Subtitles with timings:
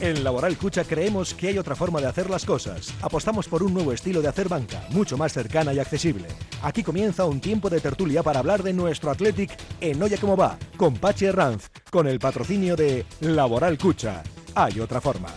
[0.00, 2.94] En Laboral Cucha creemos que hay otra forma de hacer las cosas.
[3.02, 6.26] Apostamos por un nuevo estilo de hacer banca, mucho más cercana y accesible.
[6.62, 10.58] Aquí comienza un tiempo de tertulia para hablar de nuestro Athletic en Oye Cómo Va,
[10.78, 14.22] con Pachi Herranz, con el patrocinio de Laboral Cucha.
[14.54, 15.28] Hay otra forma.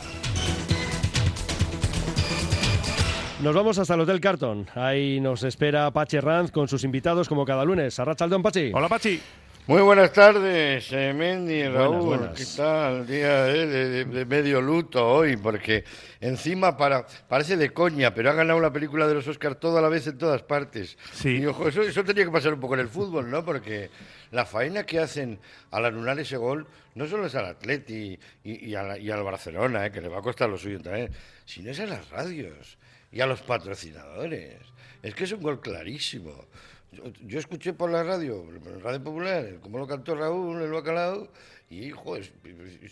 [3.41, 4.65] Nos vamos hasta el Hotel Carton.
[4.75, 7.99] Ahí nos espera Pachi Herranz con sus invitados como cada lunes.
[7.99, 8.71] Arrachaldón, Pachi.
[8.73, 9.19] Hola, Pachi.
[9.65, 12.01] Muy buenas tardes, eh, Mendy, Raúl.
[12.17, 12.37] buenas.
[12.37, 13.07] ¿Qué tal?
[13.07, 13.65] Día eh,
[14.03, 15.85] de, medio luto hoy, porque
[16.19, 19.87] encima para, parece de coña, pero ha ganado la película de los Oscars toda la
[19.87, 20.97] vez en todas partes.
[21.13, 21.37] Sí.
[21.37, 23.45] Y ojo, eso, eso tenía que pasar un poco en el fútbol, ¿no?
[23.45, 23.89] Porque
[24.31, 25.39] la faena que hacen
[25.71, 29.23] al anular ese gol no solo es al Atleti y, y a la- y al
[29.23, 31.09] Barcelona, eh, que le va a costar lo suyo también,
[31.45, 32.77] sino es a las radios
[33.13, 34.57] y a los patrocinadores.
[35.01, 36.47] Es que es un gol clarísimo.
[36.93, 41.27] Yo, yo escuché por la radio, en Radio Popular, cómo lo cantó Raúl, el bacalao,
[41.69, 42.31] y, joder,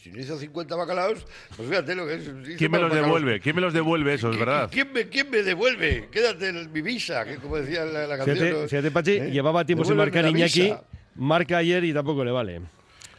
[0.02, 2.24] si no hizo 50 bacalaos, pues fíjate lo que es.
[2.58, 3.06] ¿Quién me los bacalaos.
[3.06, 3.40] devuelve?
[3.40, 4.70] ¿Quién me los devuelve eso, es ¿Qui- verdad?
[4.72, 6.08] ¿Quién me, quién me devuelve?
[6.12, 8.38] Quédate en mi visa, que como decía la, la canción.
[8.38, 8.68] Fíjate, ¿no?
[8.68, 9.32] fíjate, Pachi, ¿Eh?
[9.32, 10.74] llevaba tiempo sin marcar la Iñaki.
[11.16, 12.62] Marca ayer y tampoco le vale.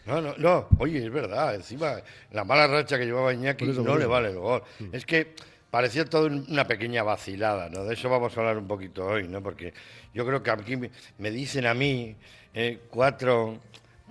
[0.04, 0.66] No, no, no.
[0.78, 1.54] Oye, es verdad.
[1.54, 1.94] Encima,
[2.32, 4.62] la mala racha que llevaba Iñaki Por eso, no por le vale el gol.
[4.90, 5.34] Es que
[5.72, 7.84] parecía todo un- una pequeña vacilada, ¿no?
[7.84, 9.42] De eso vamos a hablar un poquito hoy, ¿no?
[9.42, 9.74] Porque
[10.14, 12.16] yo creo que aquí me, me dicen a mí
[12.54, 13.58] eh, cuatro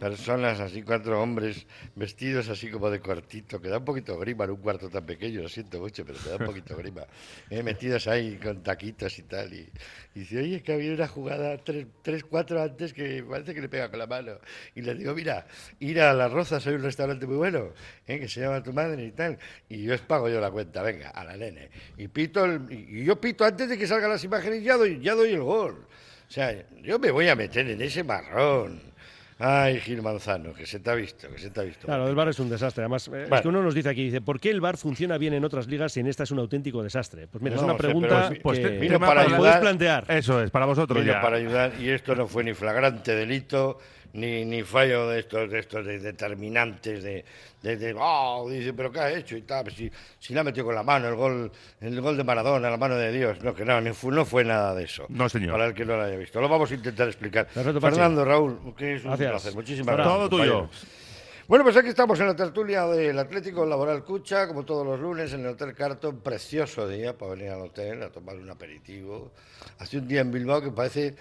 [0.02, 4.50] personas, así cuatro hombres vestidos así como de cortito, que da un poquito grima en
[4.50, 7.06] un cuarto tan pequeño, lo siento mucho, pero te da un poquito grima,
[7.52, 9.70] eh, metidos ahí con taquitos y tal, y,
[10.16, 13.70] dice, oye, es que había una jugada tres, tres, cuatro antes que parece que le
[13.70, 14.40] pega con la mano,
[14.74, 15.46] y le digo, mira,
[15.80, 17.70] ir a Las Rozas, hay un restaurante muy bueno,
[18.08, 19.38] eh, que se llama tu madre y tal,
[19.70, 23.06] y yo os pago yo la cuenta, venga, a la nene, y pito, el- y
[23.06, 25.86] yo pito antes de que salgan las imágenes, ya doy, ya doy el gol,
[26.28, 28.91] o sea, yo me voy a meter en ese marrón.
[29.44, 31.86] Ay, Gil Manzano, que se te ha visto, que se te ha visto.
[31.88, 32.84] Claro, el bar es un desastre.
[32.84, 35.34] Además, eh, es que uno nos dice aquí, dice, ¿por qué el bar funciona bien
[35.34, 37.28] en otras ligas y en esta es un auténtico desastre?
[37.28, 39.38] Pues mira, es No una sé, pregunta pero- Pues que te- Vino para ayudar.
[39.40, 40.06] podéis plantear.
[40.08, 41.22] Eso es, para vosotros Vino ya.
[41.22, 43.80] para ayudar y esto no fue ni flagrante delito
[44.14, 47.24] ni, ni fallo de estos de estos de- determinantes de,
[47.62, 50.76] de, de, "Oh", dice pero qué ha hecho y tal si, si la metió con
[50.76, 53.80] la mano el gol el gol de Maradona la mano de Dios no que no
[53.82, 55.52] ni fue- no fue nada de eso No, señor.
[55.54, 57.80] para el que no lo haya visto lo vamos a intentar explicar Perfecto.
[57.82, 59.32] Fernando Raúl que es un Gracias.
[59.32, 60.70] placer muchísimas gracias Todo tuyo.
[61.48, 65.34] Bueno, pues aquí estamos en la tertulia del Atlético Laboral Cucha, como todos los lunes,
[65.34, 66.22] en el Hotel Carton.
[66.22, 69.34] Precioso día para venir al hotel a tomar un aperitivo.
[69.80, 71.14] Hace un día en Bilbao que parece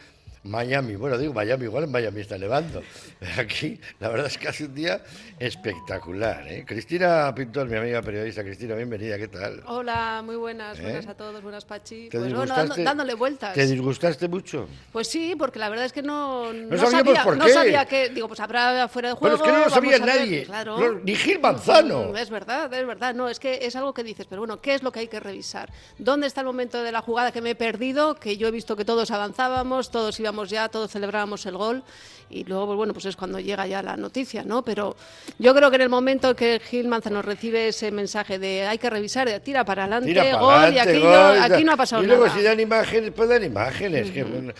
[0.42, 0.96] Miami.
[0.96, 2.82] Bueno, digo Miami, igual en Miami está nevando.
[3.18, 5.02] Pero aquí, la verdad es que hace un día
[5.38, 6.46] espectacular.
[6.48, 6.64] ¿eh?
[6.66, 8.42] Cristina Pintor, mi amiga periodista.
[8.42, 9.62] Cristina, bienvenida, ¿qué tal?
[9.66, 10.82] Hola, muy buenas, ¿Eh?
[10.82, 12.08] buenas a todos, buenas Pachi.
[12.08, 13.52] ¿Te Pues bueno, dando- dándole vueltas.
[13.54, 14.66] ¿Te disgustaste mucho?
[14.92, 17.52] Pues sí, porque la verdad es que no, no, sabíamos sabía, por no qué.
[17.52, 19.36] sabía que, digo, pues habrá fuera de juego.
[19.36, 20.78] es que no lo sabía ver, nadie, claro.
[20.78, 22.12] no, ni Gil Manzano.
[22.12, 23.14] Mm, Es verdad, es verdad.
[23.14, 25.20] No, es que es algo que dices, pero bueno, ¿qué es lo que hay que
[25.20, 25.70] revisar?
[25.98, 28.14] ¿Dónde está el momento de la jugada que me he perdido?
[28.14, 31.82] Que yo he visto que todos avanzábamos, todos íbamos ya, todos celebrábamos el gol
[32.28, 34.62] y luego, pues bueno, pues es cuando llega ya la noticia, ¿no?
[34.62, 34.96] Pero
[35.38, 38.88] yo creo que en el momento que Gil Manzano recibe ese mensaje de hay que
[38.88, 41.72] revisar, de tira para adelante, Tira para gol, adelante, y aquí, gol, no, aquí no
[41.72, 42.36] ha pasado y luego nada.
[42.38, 44.52] si dan imágenes, pues dan imágenes, que bueno,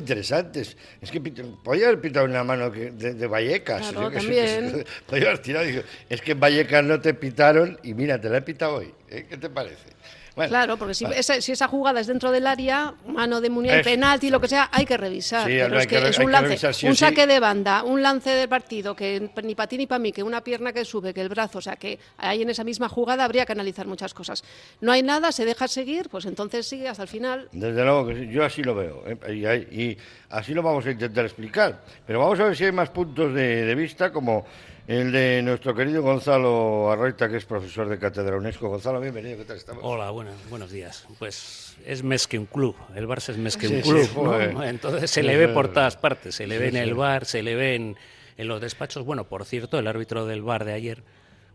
[0.00, 0.76] interesantes.
[1.00, 3.90] Es que podía haber pitado una mano que- de, de Vallecas.
[3.90, 4.84] Claro, que también.
[5.06, 8.38] podía haber tirado digo, es que en Vallecas no te pitaron y mira, te la
[8.38, 8.92] he pitado hoy.
[9.08, 9.26] ¿eh?
[9.28, 9.90] ¿Qué te parece?
[10.40, 11.18] Bueno, Claro, porque si, vale.
[11.18, 14.70] esa, si esa jugada es dentro del área, mano de Eso, penalti, lo que sea,
[14.72, 15.46] hay que revisar.
[15.46, 17.00] Sí, pero es que es un lance, revisar sí un sí.
[17.00, 20.22] saque de banda, un lance del partido que ni para ti ni para mí, que
[20.22, 23.24] una pierna que sube, que el brazo, o sea, que ahí en esa misma jugada
[23.24, 24.42] habría que analizar muchas cosas.
[24.80, 27.48] No hay nada, se deja seguir, pues entonces sigue hasta el final.
[27.52, 29.66] Desde luego que sí, yo así lo veo ¿eh?
[29.70, 29.98] y,
[30.30, 31.82] así lo vamos a intentar explicar.
[32.06, 34.46] Pero vamos a ver si hay más puntos de, de vista, como
[34.90, 38.68] el de nuestro querido Gonzalo Arroita, que es profesor de cátedra UNESCO.
[38.68, 39.84] Gonzalo, bienvenido, ¿qué tal estamos?
[39.86, 41.06] Hola, buenas, buenos días.
[41.20, 44.62] Pues es más que un club, el Barça es más que un sí, club.
[44.64, 47.40] Entonces se le ve por todas partes, se le ve Sí, en el bar, se
[47.44, 47.96] le ve en,
[48.36, 49.04] en los despachos.
[49.04, 51.04] Bueno, por cierto, el árbitro del bar de ayer,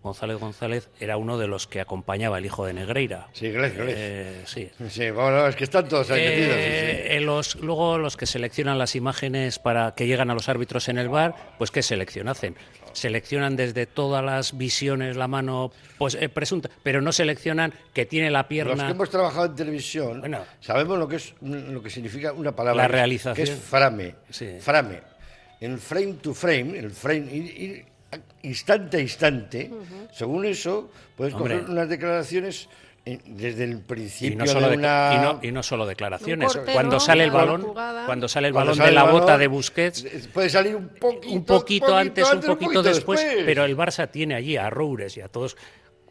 [0.01, 3.27] González González, era uno de los que acompañaba al hijo de Negreira.
[3.33, 3.73] Sí, Glez.
[3.75, 4.69] Eh, sí.
[4.87, 6.53] Sí, bueno, es que están todos ahí metidos.
[6.53, 6.59] sí, sí.
[6.61, 10.87] Eh, eh, los, luego los que seleccionan las imágenes para que llegan a los árbitros
[10.87, 12.55] en el bar, pues ¿qué selección hacen?
[12.93, 18.31] Seleccionan desde todas las visiones la mano pues eh, presunta, pero no seleccionan que tiene
[18.31, 18.85] la Los pierna.
[18.85, 20.43] que hemos trabajado en televisión Bueno.
[20.61, 23.35] sabemos lo que es lo que significa una palabra La que es- realización.
[23.35, 24.15] que es frame.
[24.29, 24.47] Sí.
[24.59, 25.01] Frame.
[25.61, 27.85] El frame to frame, el frame ir- ir
[28.43, 29.71] instante a instante,
[30.13, 31.55] según eso puedes Hombre.
[31.59, 32.69] coger unas declaraciones
[33.05, 36.49] desde el y principio no, solo de una y no- y no solo declaraciones.
[36.49, 36.99] Un corte, cuando ¿no?
[36.99, 37.61] sale el balón,
[38.05, 40.49] cuando sale el Cuando balón sale de la el bota balón, de Busquets, eh, puede
[40.49, 44.57] salir un poquito, un poquito antes, un un poquito después, pero el Barça tiene allí
[44.57, 45.55] a Roures y a todos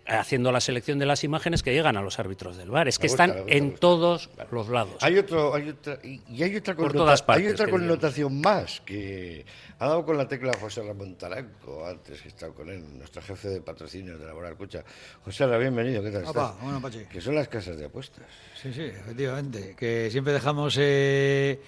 [0.07, 2.89] haciendo la selección de las imágenes que llegan a los árbitros del bar.
[2.89, 4.97] Es que gusta, están gusta, en todos los lados.
[5.01, 8.81] Hay otro, hay otra, y hay otra, Por todas hay partes, otra que connotación más
[8.83, 9.45] que
[9.79, 13.23] ha dado con la tecla José Ramón Taranco, antes que he estado con él, nuestro
[13.23, 14.85] jefe de patrocinio de Laboral Cucha.
[15.25, 16.63] José Ramón, bienvenido, ¿qué tal Opa, estás?
[16.63, 17.05] bueno, Pachi.
[17.07, 18.25] Que son las casas de apuestas.
[18.61, 19.75] Sí, sí, efectivamente.
[19.77, 21.61] Que siempre dejamos eh,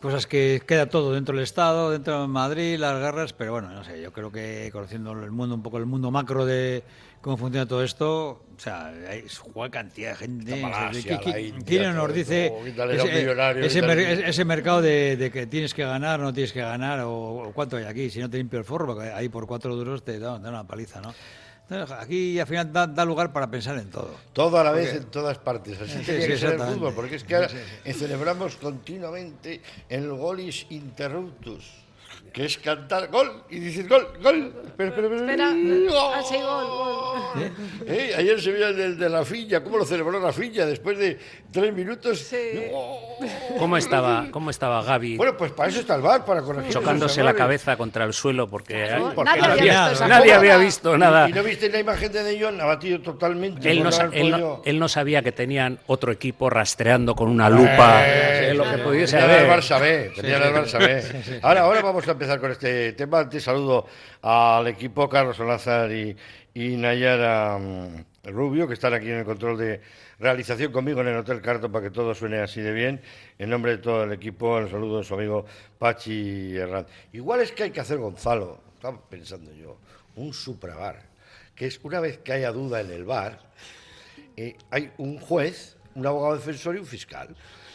[0.00, 3.84] cosas que queda todo dentro del Estado, dentro de Madrid, las guerras, pero bueno, no
[3.84, 6.82] sé, yo creo que conociendo el mundo, un poco el mundo macro de
[7.22, 8.92] cómo funciona todo esto, o sea,
[9.54, 10.54] juega cantidad de gente.
[10.54, 13.86] Está o sea, Malasia, ¿qui- la qui- India, ¿Quién todo nos dice millonario, ese, quítale-
[13.96, 17.12] mer- ese- ese mercado de, de que tienes que ganar, no tienes que ganar, o,
[17.48, 18.10] o cuánto hay aquí?
[18.10, 21.00] Si no te limpio el forro, porque ahí por cuatro duros te dan, una paliza,
[21.00, 21.14] ¿no?
[21.70, 24.14] Entonces, aquí al final da, da lugar para pensar en todo.
[24.34, 25.80] Todo a la vez en todas partes.
[25.80, 27.48] Así Sí, sí, que ser el fútbol, porque es que ahora
[27.84, 31.70] eh, celebramos continuamente el golis interruptus,
[32.32, 34.52] que es cantar gol y dices gol, gol.
[34.76, 35.88] Pero, pero, pero, Espera, ¡gol!
[36.14, 37.50] ah, sí, gol, gol.
[37.86, 41.18] Eh, Ayer se vio el de, de Rafinha, cómo lo celebró Rafinha después de
[41.52, 42.18] tres minutos.
[42.20, 42.36] Sí.
[42.72, 43.18] ¡Oh!
[43.58, 46.72] ¿Cómo estaba, cómo estaba Gaby Bueno, pues para eso está el bar, para corregir.
[46.72, 48.48] chocándose la cabeza contra el suelo?
[48.48, 51.28] Porque, Claro, porque nadie nadie- había visto nadie había visto nada.
[51.28, 53.70] ¿Y no viste la imagen de De Jong abatido totalmente?
[53.70, 57.48] Él no, haber él no- él no sabía que tenían otro equipo rastreando con una
[57.50, 59.58] lupa eh, lo que pudiese Tenía el haber.
[59.62, 61.38] Barça B, tenía el Barça B.
[61.42, 63.18] Ahora, ahora vamos a empezar con este tema.
[63.18, 63.84] Antes saludo
[64.22, 66.16] al equipo Carlos Olazar y,
[66.54, 69.80] y Nayara mm, Rubio, que están aquí en el control de
[70.20, 73.00] realización conmigo en el Hotel Carton para que todo suene así de bien.
[73.40, 75.46] En nombre de todo el equipo, el saludo de su amigo
[75.80, 76.86] Pachi Herrán.
[77.12, 79.78] Igual es que hay que hacer, Gonzalo, estaba pensando yo,
[80.14, 81.02] un suprabar,
[81.56, 83.40] que es una vez que haya duda en el bar,
[84.36, 87.34] eh, hay un juez, un abogado defensor y un fiscal.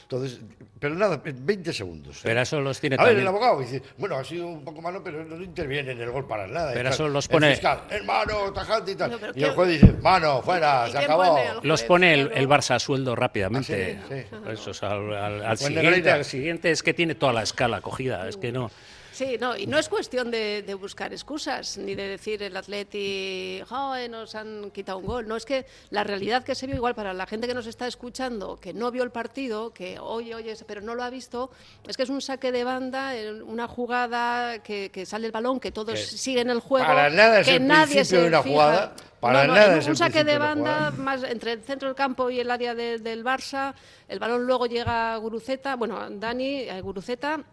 [0.09, 0.39] Entonces,
[0.79, 2.17] pero nada, en 20 segundos.
[2.19, 2.21] ¿eh?
[2.23, 3.23] Pero eso los tiene A ver, también.
[3.23, 6.25] el abogado dice, bueno, ha sido un poco malo, pero no interviene en el gol
[6.25, 6.71] para nada.
[6.73, 9.11] Pero eso los El pone- fiscal, hermano, tajante y tal.
[9.11, 11.37] No, y el ¿qué- juez dice, mano, fuera, ¿Y se acabó.
[11.61, 13.99] Los pone el, el Barça a sueldo rápidamente.
[14.01, 14.51] Ah, sí, sí.
[14.53, 18.29] Eso es al, al- al siguiente, al siguiente es que tiene toda la escala cogida.
[18.29, 18.71] Es que no.
[19.17, 23.59] Sí, no, y no es cuestión de, de buscar excusas, ni de decir el atleti,
[23.67, 25.27] "Joder, nos han quitado un gol.
[25.27, 27.87] No, es que la realidad que se vio igual para la gente que nos está
[27.87, 31.49] escuchando, que no vio el partido, que oye, oye, pero no lo ha visto,
[31.87, 35.59] es que es un saque de banda, eh, una jugada que, que sale el balón,
[35.59, 38.43] que todos siguen el juego, para nada es que el nadie principio se de una
[38.43, 38.53] fija.
[38.53, 41.95] jugada, para No, no, nada es un saque de banda más entre el centro del
[41.95, 43.73] campo y el área de- del Barça,
[44.07, 47.43] el balón luego llega a Guruceta, bueno, Dani, a Guruceta,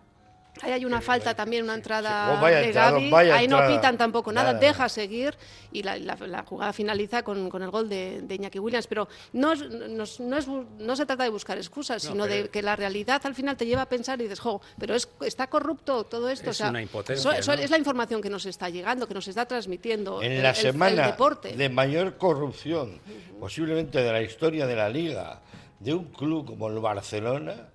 [0.63, 3.75] Ahí hay una falta también, una entrada Oh, de entrada, vaya Ahí no entrada.
[3.77, 4.61] pitan tampoco nada, Nada.
[4.61, 5.35] deja seguir
[5.73, 8.87] y la, la- la jugada finaliza con, con el gol de, de Iñaki Williams.
[8.87, 12.49] Pero no, es- no, es- no es no se trata de buscar excusas, sino de
[12.51, 15.49] que la realidad al final te lleva a pensar y dices, jo, pero es, está
[15.49, 16.51] corrupto todo esto.
[16.51, 17.61] Es o sea, una impotencia, so- so- ¿no?
[17.63, 20.57] Es la información que nos está llegando, que nos está transmitiendo En el, la el-
[20.57, 21.57] el semana deporte.
[21.57, 23.01] de mayor corrupción,
[23.41, 25.41] posiblemente de la historia de la liga,
[25.81, 27.71] de un club como el Barcelona,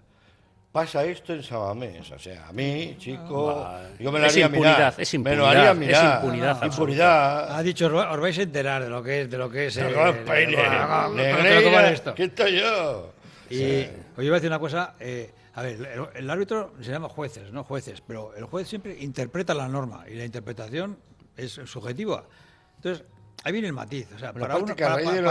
[0.72, 2.12] pasa esto en Sabamés.
[2.12, 3.68] O sea, a mí, chico,
[4.00, 4.94] yo me lo Es haría impunidad, mirar.
[4.98, 6.16] es Me lo impunidad, haría es mirar.
[6.16, 6.76] impunidad absoluta.
[6.76, 7.56] Impunidad.
[7.58, 9.78] Ha dicho, os os vais a enterar de lo que es, de lo que es.
[9.78, 9.90] Eh,
[11.94, 12.14] esto.
[12.16, 13.14] ¿qué estoy yo?
[13.50, 14.96] Y oye, voy a decir una cosa.
[15.00, 18.96] eh, a ver, el, el árbitro se llama jueces, no jueces, pero el juez siempre
[19.00, 20.98] interpreta la norma y la interpretación
[21.36, 22.24] es subjetiva.
[22.78, 23.06] Entonces,
[23.44, 24.08] ahí viene el matiz.
[24.16, 25.24] O sea, Bueno, para uno, para, para de uno,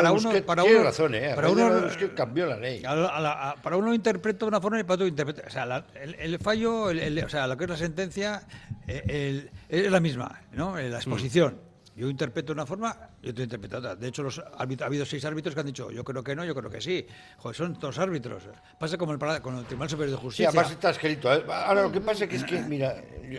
[0.46, 1.32] para uno, razón, ¿eh?
[1.34, 1.70] Para uno,
[2.14, 2.82] cambió la ley.
[2.84, 5.42] a la- a la- a- para uno interpreta de una forma y para otro interpreta.
[5.46, 8.42] O sea, la- el, el fallo, el- el- o sea, lo que es la sentencia,
[8.86, 10.78] eh, es la misma, ¿no?
[10.78, 11.60] Eh, La exposición.
[11.98, 13.96] Yo interpreto de una forma y otro interpreta otra.
[13.96, 14.52] De hecho, los ha
[14.84, 17.04] habido seis árbitros que han dicho, yo creo que no, yo creo que sí.
[17.38, 18.44] Joder, son dos árbitros.
[18.78, 20.48] Pasa como el, con el Tribunal Superior de Sí, Justicia.
[20.50, 21.34] además está escrito.
[21.34, 21.42] ¿eh?
[21.48, 22.94] Ahora lo que pasa es que, es que, mira,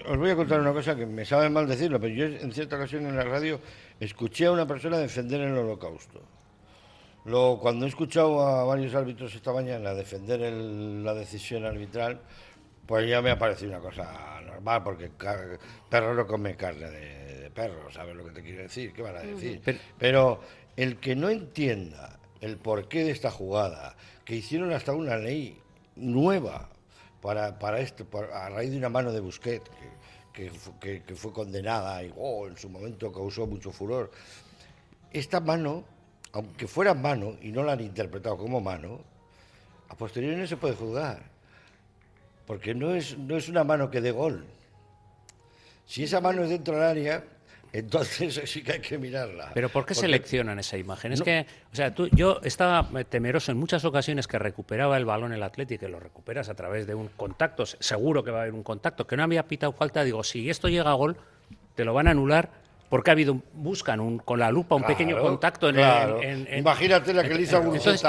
[0.10, 2.76] os voy a contar una cosa que me sabe mal decirlo, pero yo en cierta
[2.76, 3.62] ocasión en la radio
[3.98, 6.22] escuché a una persona defender el holocausto.
[7.26, 12.20] Luego, cuando he escuchado a varios árbitros esta mañana defender el- la decisión arbitral,
[12.86, 15.12] pues ya me ha parecido una cosa normal, porque
[15.90, 17.19] perro no come carne de,
[17.64, 18.94] de perro, ¿sabes lo que te quiero decir?
[18.94, 19.62] ¿Qué van a decir?
[19.64, 20.42] Pero- Pero
[20.76, 25.60] el que no entienda el porqué de esta jugada, que hicieron hasta una ley
[25.96, 26.70] nueva
[27.22, 29.70] para, para esto, a raíz de una mano de Busquets,
[30.34, 34.10] que, que fu- que- que fue condenada y oh, en su momento causó mucho furor.
[35.12, 35.84] Esta mano,
[36.32, 39.02] aunque fuera mano y no la han interpretado como mano,
[39.90, 41.24] a posteriori no se puede juzgar,
[42.46, 44.46] porque no es, no es una mano que dé gol.
[45.86, 47.24] Si esa mano es dentro del área,
[47.74, 49.52] entonces sí que hay que mirarla.
[49.54, 51.14] Pero ¿por qué Porque- seleccionan esa imagen?
[51.14, 55.34] Es que, o sea, tú, yo estaba temeroso en muchas ocasiones que recuperaba el balón
[55.34, 58.42] el Atlético, que lo recuperas a través de un contacto, se- seguro que va a
[58.44, 61.18] haber un contacto, que no había pitado falta, digo, si esto llega a gol,
[61.76, 62.50] te lo van a anular
[62.90, 66.24] porque ha habido un- buscan un, con la lupa un pequeño contacto en, claro.
[66.24, 68.04] en- en- Imagínate la que le hizo a esto es,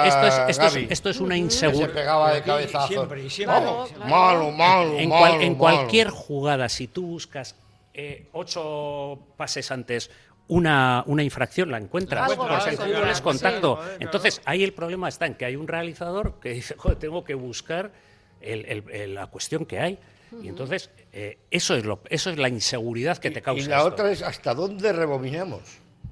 [0.49, 2.88] esto, es, esto es una se inseguridad pegaba de cabezazo.
[2.88, 3.59] siempre, y siempre.
[3.59, 4.11] Vamos, Claro, claro.
[4.11, 5.59] malo, malo, en, malo, cual- en malo.
[5.59, 7.55] cualquier jugada, si tú buscas
[7.95, 10.11] eh, ocho pases antes
[10.49, 12.29] una, una infracción, la encuentras.
[12.31, 13.69] Algo el fútbol es contacto.
[13.71, 14.03] sí, joder, claro.
[14.05, 17.35] Entonces, ahí el problema está en que hay un realizador que dice, joder, tengo que
[17.35, 17.93] buscar
[18.41, 19.99] el- el- el- la cuestión que hay.
[20.43, 23.65] Y entonces, eh, eso, es lo, eso es la inseguridad que te causa.
[23.65, 23.89] Y la esto.
[23.89, 25.61] otra es hasta dónde rebobinamos.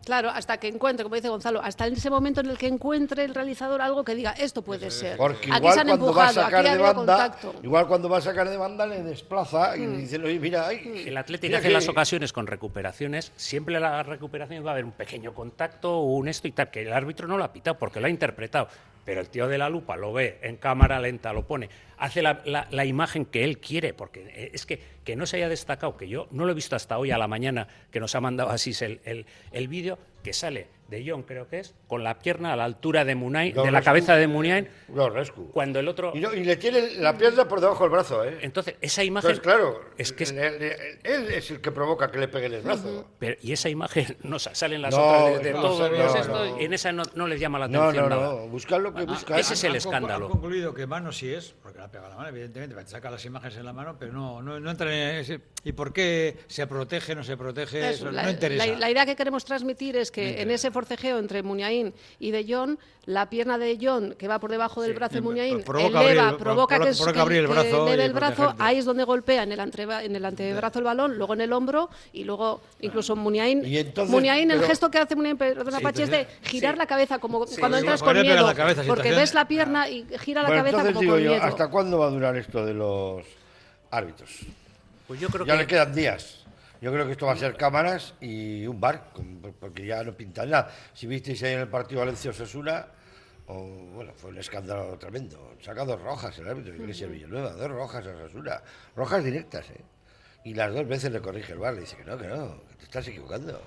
[0.09, 3.25] Claro, hasta que encuentre, como dice Gonzalo, hasta en ese momento en el que encuentre
[3.25, 5.19] el realizador algo que diga, esto puede ser.
[5.19, 7.53] Porque aquí igual se han cuando va a empujado, sacar aquí ha de banda, contacto.
[7.61, 7.65] Mm.
[7.67, 11.05] igual cuando va a sacar de banda le desplaza y le dicen, oye, mira, ay,
[11.07, 14.87] El Atlético hace que- las ocasiones con recuperaciones, siempre en la recuperación va a haber
[14.87, 17.77] un pequeño contacto o un esto y tal, que el árbitro no lo ha pitado
[17.77, 18.69] porque lo ha interpretado.
[19.09, 22.43] Pero el tío de la lupa lo ve en cámara lenta, lo pone, hace la,
[22.45, 25.97] la- la imagen que él quiere, porque eh, es que, que no se haya destacado,
[25.97, 28.51] que yo no lo he visto hasta hoy a la mañana, que nos ha mandado
[28.51, 32.55] así el, el, el vídeo, que sale de John, creo que es, con la pierna
[32.55, 35.51] a la altura de Munay, Lo de la rescu- cabeza de Munay, Lo rescu.
[35.53, 36.13] cuando el otro...
[36.15, 38.39] Y, no- y le tiene la pierna por debajo del brazo, ¿eh?
[38.41, 39.31] Entonces, esa imagen...
[39.31, 42.47] Entonces, claro, Es que es- le- le- él es el que provoca que le pegue
[42.47, 43.07] el brazo.
[43.19, 45.95] Pero- y esa imagen no sa- salen las No, otras de, de no, todo no,
[45.95, 46.61] es no, esto, no.
[46.61, 48.29] y en esa no, no les llama la No, atención no, nada.
[48.35, 49.39] no, buscar lo que busca.
[49.39, 50.25] ese es el Han escándalo.
[50.27, 53.11] Han concluido que mano sí es, porque la ha pegado la mano, evidentemente, te saca
[53.11, 55.41] las imágenes en la mano, pero no, no, no entra en ese.
[55.65, 57.81] ¿Y por qué se protege, no se protege?
[57.91, 58.65] Eso, Eso, la, no interesa.
[58.67, 62.45] la- la idea que queremos transmitir es que en ese forcejeo entre Muniain y De
[62.49, 66.29] Jong, la pierna de John, que va por debajo del Sí, brazo de provoca eleva,
[66.29, 68.63] abrir- provoca pro- que, provoca que- abrir el que brazo eleve y el brazo, protegerte.
[68.63, 71.53] ahí es donde golpea en el, antreba- en el antebrazo el balón, luego en el
[71.53, 74.13] hombro y luego incluso Muniain, Y entonces,
[74.51, 77.81] el gesto que hace Muniain, perdona Sí, es de girar la cabeza como cuando sí,
[77.81, 80.93] entras con miedo, la cabeza, porque ves la pierna y gira la Bueno, cabeza entonces
[80.95, 81.43] como digo con yo, miedo.
[81.45, 83.23] ¿hasta cuándo va a durar esto de los
[83.91, 84.31] árbitros?
[85.07, 86.45] Pues yo creo Ya que le quedan días.
[86.81, 89.13] Yo creo que esto va a ser cámaras y un bar,
[89.59, 90.71] porque ya no pintan nada.
[90.95, 92.87] Si visteis ahí en el partido Valencia-Osasuna,
[93.47, 95.57] o, bueno, fue un escándalo tremendo.
[95.61, 98.63] Saca dos rojas el árbitro, Iglesia Villanueva, dos rojas a Osasuna.
[98.95, 99.81] Rojas directas, ¿eh?
[100.45, 102.77] Y las dos veces le corrige el bar, le dice que no, que no, que
[102.77, 103.61] te estás equivocando.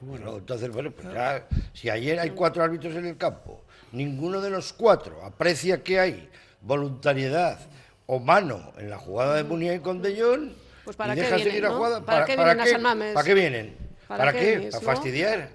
[0.00, 4.50] Bueno, entonces, bueno, pues ya, si ayer hay cuatro árbitros en el campo, ninguno de
[4.50, 6.28] los cuatro aprecia que hay
[6.60, 7.58] voluntariedad
[8.06, 10.52] o mano en la jugada de Muniain con De Jong,
[10.84, 11.76] Pues ¿para y qué vienen, seguir la no?
[11.76, 12.04] jugada.
[12.04, 12.70] ¿Para qué vienen a qué?
[12.70, 13.14] San Mamés?
[13.14, 13.76] ¿Para qué vienen?
[14.08, 14.80] ¿Para ¿Para, qué ¿Para no?
[14.80, 15.48] fastidiar?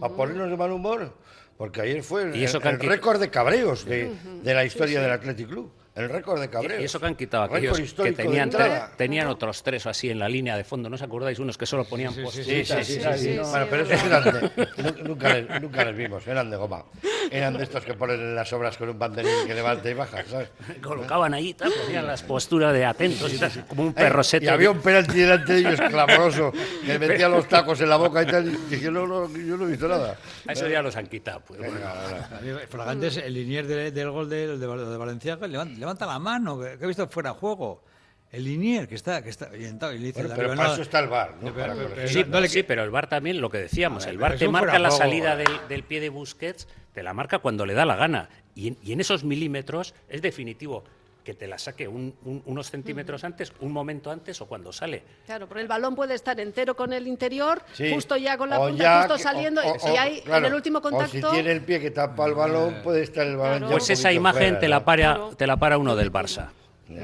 [0.00, 1.16] ¿Para ponernos de mal humor?
[1.56, 4.12] Porque ayer fue el, Y eso el- el récord de cabreos de,
[4.42, 5.72] de la historia del Athletic Club.
[5.94, 6.80] El récord de cabreos.
[6.80, 8.88] y eso que han quitado aquellos que tenían, entrada.
[8.92, 11.38] tre- tenían otros tres o así en la línea de fondo, ¿no os acordáis?
[11.38, 14.40] Unos que solo ponían Sí, postitas sí, sí, sí, Bueno, pero esos eran de,
[14.82, 16.84] nu- nunca, les, nunca les vimos, eran de goma.
[17.30, 20.24] Eran de estos que ponen en las obras con un banderín que levanta y baja,
[20.28, 20.48] ¿sabes?
[20.82, 24.46] Colocaban ahí, tal, ponían las posturas de atentos y tal, como un Eh, perrosete.
[24.46, 26.52] Y había un penalti delante de ellos clamoroso
[26.86, 28.46] que metía los tacos en la boca y tal.
[28.48, 30.16] Y dije, no, no, yo no he visto nada.
[30.48, 31.40] A Eso ya los han quitado.
[31.46, 31.74] Pues, bueno.
[31.74, 32.38] Venga, venga.
[32.38, 36.06] A mí, Fragante es el linier de- del gol de, de, de Valenciaga, levanta, levanta
[36.06, 37.82] la mano, que, que ha visto fuera de juego.
[38.30, 40.82] El linier que está, que está orientado y le dice Bueno, pero Ribanada- para eso
[40.82, 41.52] está el bar, ¿no?
[41.52, 42.08] Pero-.
[42.08, 44.48] Sí, no le- sí, pero el VAR también, lo que decíamos, ver, el es te
[44.48, 45.04] marca la juego.
[45.04, 48.30] salida del, del pie de Busquets, te la marca cuando le da la gana.
[48.54, 50.82] Y en, y en esos milímetros es definitivo
[51.24, 55.02] que te la saque un- un- unos centímetros antes, un momento antes o cuando sale.
[55.26, 57.92] Claro, porque el balón puede estar entero con el interior, Sí.
[57.94, 60.44] justo ya con la O punta, ya justo saliendo, o- y si o- hay en
[60.44, 61.12] el último O contacto...
[61.12, 63.66] si tiene el pie que tapa el balón, puede estar el balón Claro.
[63.68, 66.50] ya Pues un esa imagen fuera, te la para, te la para uno del Barça.
[66.88, 67.00] Ya,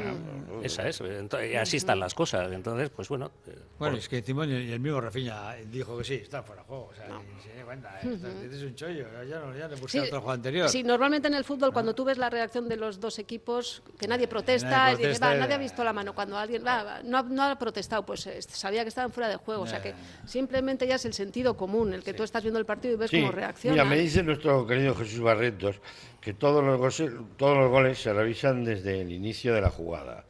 [0.65, 1.01] Esa es.
[1.01, 2.51] Entonces, y así están las cosas.
[2.53, 3.31] Entonces, pues bueno.
[3.47, 6.69] eh, Bueno, es que Timón y el mismo Rafinha dijo que sí, está fuera de
[6.69, 6.89] juego.
[6.91, 9.93] O sea, y se da cuenta, eh, es un chollo, ya no, ya no puse
[9.93, 10.69] Sí, otro juego anterior.
[10.69, 14.09] sí, normalmente en el fútbol, cuando tú ves la reacción de los dos equipos, que
[14.09, 15.39] nadie protesta, nadie y dices, protesta, "Va, eh".
[15.39, 16.15] nadie ha visto la mano.
[16.15, 19.37] Cuando alguien va, no, ha- no ha protestado, pues eh, sabía que estaban fuera de
[19.37, 19.63] juego.
[19.63, 19.95] O sea que
[20.27, 23.11] simplemente ya es el sentido común, el que tú estás viendo el partido y ves
[23.11, 23.73] Sí, cómo reacciona.
[23.75, 25.81] Mira, me dice nuestro querido Jesús Barretos
[26.21, 30.25] que todos los, goles, todos los goles se revisan desde el inicio de la jugada.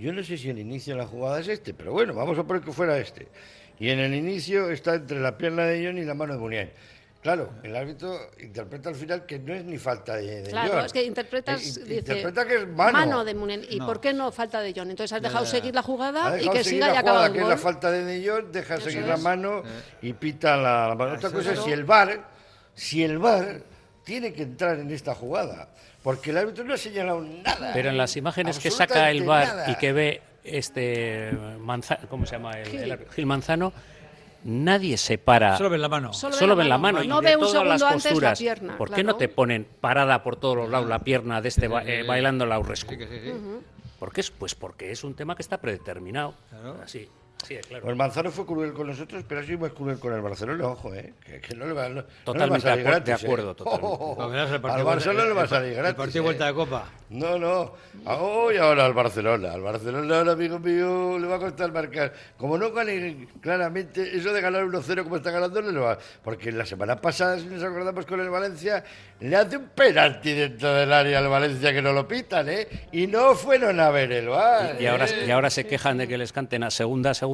[0.00, 2.44] Yo no sé si el inicio de la jugada es este, pero bueno, vamos a
[2.44, 3.28] poner que fuera este.
[3.78, 6.70] Y en el inicio está entre la pierna de John y la mano de Muniain.
[7.22, 10.86] Claro, el árbitro interpreta al final que no es ni falta de, de Claro, John.
[10.86, 13.24] es que interpretas, Eh, dice, interpreta que es mano.
[13.26, 13.62] de Munien.
[13.68, 13.86] ¿Y No.
[13.86, 14.88] por qué no falta de John?
[14.88, 17.40] Entonces has dejado seguir la jugada y dejado que seguir siga la y el que
[17.42, 19.06] es la falta de De Jong, deja Eso seguir es.
[19.08, 19.62] la mano
[20.00, 21.14] y pita la, la mano.
[21.16, 21.64] Otra Eso cosa es es.
[21.66, 22.26] si el VAR,
[22.74, 23.62] si el VAR
[24.02, 25.68] tiene que entrar en esta jugada,
[26.02, 27.72] porque el árbitro no ha señalado nada.
[27.74, 29.70] Pero en las imágenes que saca el nada.
[29.70, 31.30] y que ve este
[31.60, 32.52] Manzano, ¿cómo se llama?
[32.58, 32.80] El, Gil.
[32.80, 33.06] el?
[33.10, 33.72] Gil Manzano,
[34.44, 35.56] nadie se para.
[35.56, 36.12] Solo ven la mano.
[36.12, 36.98] Solo Solo, ve ven la la mano.
[37.00, 38.38] mano, No y de ve un todas las la posturas.
[38.38, 39.08] pierna, ¿Por qué claro.
[39.08, 42.46] no te ponen parada por todos los lados la pierna de este ba- eh, bailando
[42.46, 42.94] la Urrescu?
[42.94, 43.32] Sí, sí.
[43.98, 44.24] ¿Por qué?
[44.38, 46.34] Pues porque es un tema que está predeterminado.
[46.48, 46.78] Claro.
[46.82, 47.06] Así.
[47.46, 47.84] Sí, claro.
[47.84, 50.94] Pues Manzano fue cruel con nosotros, pero ha sido más cruel con el Barcelona, ojo,
[50.94, 51.14] ¿eh?
[51.24, 53.50] Que, que no le va, no, no le va a Totalmente salir gratis, de acuerdo,
[53.52, 53.54] ¿eh?
[53.54, 53.96] totalmente.
[54.18, 55.96] No, verás el al Barça no le va a el- salir el gratis.
[55.96, 56.24] partido ¿eh?
[56.24, 56.84] vuelta de Copa.
[57.10, 57.72] No, no.
[58.06, 59.52] Hoy ahora al Barcelona.
[59.52, 62.12] Al Barcelona, ahora, amigo mío, le va a costar marcar.
[62.36, 65.98] Como no gane claramente, eso de ganar 1-0 como está ganando, no le va.
[66.22, 68.84] Porque la semana pasada, si nos acordamos con el Valencia,
[69.18, 72.68] le hace un penalti dentro del área al Valencia que no lo pitan, ¿eh?
[72.92, 74.76] Y no fueron a ver el bar.
[74.80, 75.24] Y ahora, ¿eh?
[75.26, 77.29] y ahora se quejan de que les canten a segunda, segunda,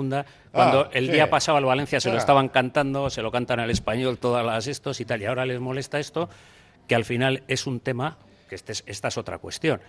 [0.52, 1.12] cuando Ah, el sí.
[1.12, 2.18] día pasado al Valencia se lo Ah.
[2.18, 5.60] estaban cantando, se lo cantan al español todas las estos y tal, y ahora les
[5.60, 6.28] molesta esto,
[6.88, 9.80] que al final es un tema, que este es- esta es otra cuestión,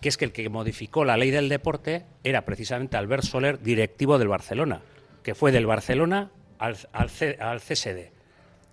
[0.00, 4.18] que es que el que modificó la ley del deporte era precisamente Albert Soler, directivo
[4.18, 4.80] del Barcelona,
[5.22, 8.10] que fue del Barcelona al, al C- al CSD.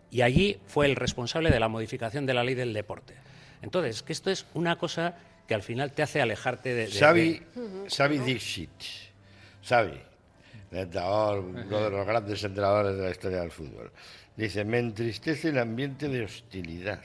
[0.10, 3.14] Y allí fue el responsable de la modificación de la ley del deporte.
[3.62, 5.16] Entonces, que esto es una cosa
[5.48, 6.88] que al final te hace alejarte de...
[6.88, 8.70] de- Xavi, de- Xavi Dixit.
[9.64, 10.00] Xavi, el
[10.72, 13.92] entrenador, uno de los grandes entrenadores de la historia del fútbol.
[14.36, 17.02] Dice, me entristece el ambiente de hostilidad.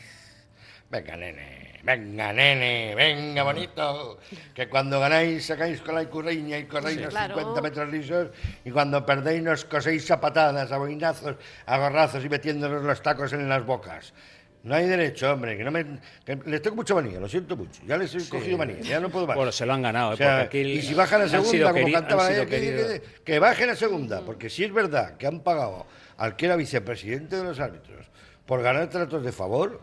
[0.91, 4.19] Venga, nene, venga, nene, venga, bonito.
[4.55, 7.35] Que cuando ganáis sacáis con la curriña y corréis Sí, los claro.
[7.39, 8.29] 50 metros lisos
[8.63, 13.33] y cuando perdéis nos coséis a patadas, a boinazos, a gorrazos y metiéndonos los tacos
[13.33, 14.13] en las bocas.
[14.65, 15.85] No hay derecho, hombre, que no me...
[16.25, 17.83] que les tengo mucha manía, lo siento mucho.
[17.85, 19.35] Ya les he cogido manía, ya no puedo más.
[19.35, 20.15] Bueno, se lo han ganado, ¿eh?
[20.15, 22.33] O sea, porque aquí y si bajan a han sido segunda, como queri- cantaban han
[22.33, 22.93] sido ayer, que, queridos.
[23.01, 26.55] que- que bajen a segunda, porque si es verdad que han pagado al que era
[26.55, 28.07] vicepresidente de los árbitros
[28.47, 29.81] por ganar tratos de favor,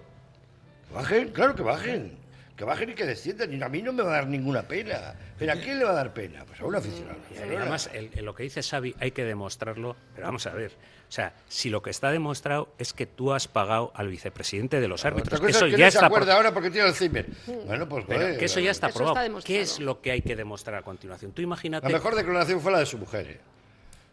[0.87, 2.17] que bajen, claro que bajen,
[2.59, 5.15] que bajen y que desciendan, y a mí no me va a dar ninguna pena.
[5.37, 6.43] ¿Pero a quién le va a dar pena?
[6.45, 7.17] Pues a un aficionado.
[7.33, 10.71] Y además, el- el- lo que dice Xavi hay que demostrarlo, pero vamos a ver.
[11.07, 14.89] O sea, si lo que está demostrado es que tú has pagado al vicepresidente de
[14.89, 17.27] los Otra árbitros, eso es que ya no se está acuerda ahora porque tiene Alzheimer.
[17.65, 19.37] Bueno, pues pero joder, que eso ya está Eso probado.
[19.37, 19.47] está.
[19.47, 21.31] ¿Qué es lo que hay que demostrar a continuación?
[21.31, 21.87] Tú imagínate.
[21.87, 23.25] La mejor declaración fue la de su mujer.
[23.25, 23.39] ¿eh?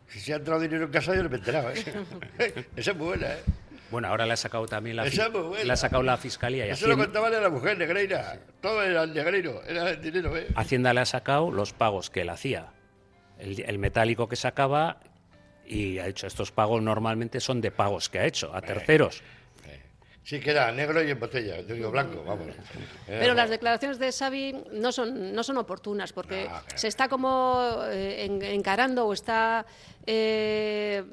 [0.06, 1.70] Si se ha entrado dinero en casa, yo no me he enterado.
[1.72, 2.64] ¿eh?
[2.76, 3.38] Esa es muy buena, ¿eh?
[3.90, 7.04] Bueno, ahora le ha sacado también la, ha sacado la fiscalía y Eso lo Hacienda,
[7.20, 8.38] contaba a la mujer, Negreira.
[8.60, 10.48] Todo era el Negreiro, era el dinero, ¿eh?
[10.56, 12.72] Hacienda le ha sacado los pagos que él hacía,
[13.38, 14.98] el, el metálico que sacaba
[15.64, 19.22] y ha hecho estos pagos normalmente son de pagos que ha hecho a terceros.
[20.24, 22.48] Sí, que era negro y en botella, yo digo blanco, vamos.
[23.06, 26.64] Pero las declaraciones de Xavi no son, no son oportunas porque No, claro.
[26.74, 29.64] se está como eh, en- encarando o está
[30.06, 31.04] eh,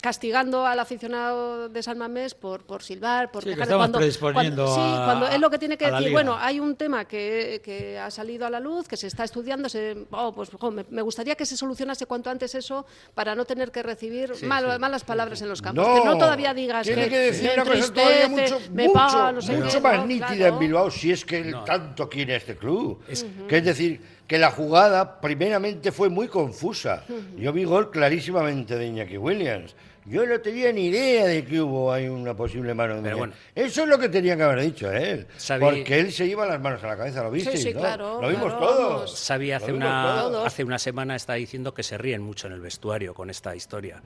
[0.00, 4.64] castigando al aficionado de San Mamés por, por silbar, por Sí, que estamos cuando, predisponiendo
[4.66, 6.12] cuando- sí, cuando es lo que tiene que decir, liga.
[6.12, 9.68] bueno, hay un tema que, que ha salido a la luz, que se está estudiando,
[9.68, 13.44] se, oh, pues jo, me, me gustaría que se solucionase cuanto antes eso para no
[13.44, 15.84] tener que recibir mal- malas palabras en los campos.
[15.84, 18.82] que no todavía digas tiene que, que, decir me una cosa todavía entristece, mucho, me
[18.84, 20.06] mucho, paga, no sé mucho qué, más ¿no?
[20.06, 20.54] nítida Claro.
[20.54, 23.00] en Bilbao si es que él tanto quiere este club.
[23.48, 27.02] Que es decir, que la jugada primeramente fue muy confusa.
[27.36, 29.74] Yo vi gol clarísimamente de Iñaki Williams.
[30.04, 33.32] Yo no tenía ni idea de que hubo ahí una posible mano de Pero bueno.
[33.54, 35.26] Eso es lo que tenía que haber dicho él.
[35.38, 37.56] Xavi- Porque él se iba las manos a la cabeza, ¿lo viste?
[37.58, 39.24] sí, claro, Lo vimos claro, todos.
[39.26, 40.46] Xavi hace Lo vimos una, todos.
[40.46, 44.02] hace una semana está diciendo que se ríen mucho en el vestuario con esta historia.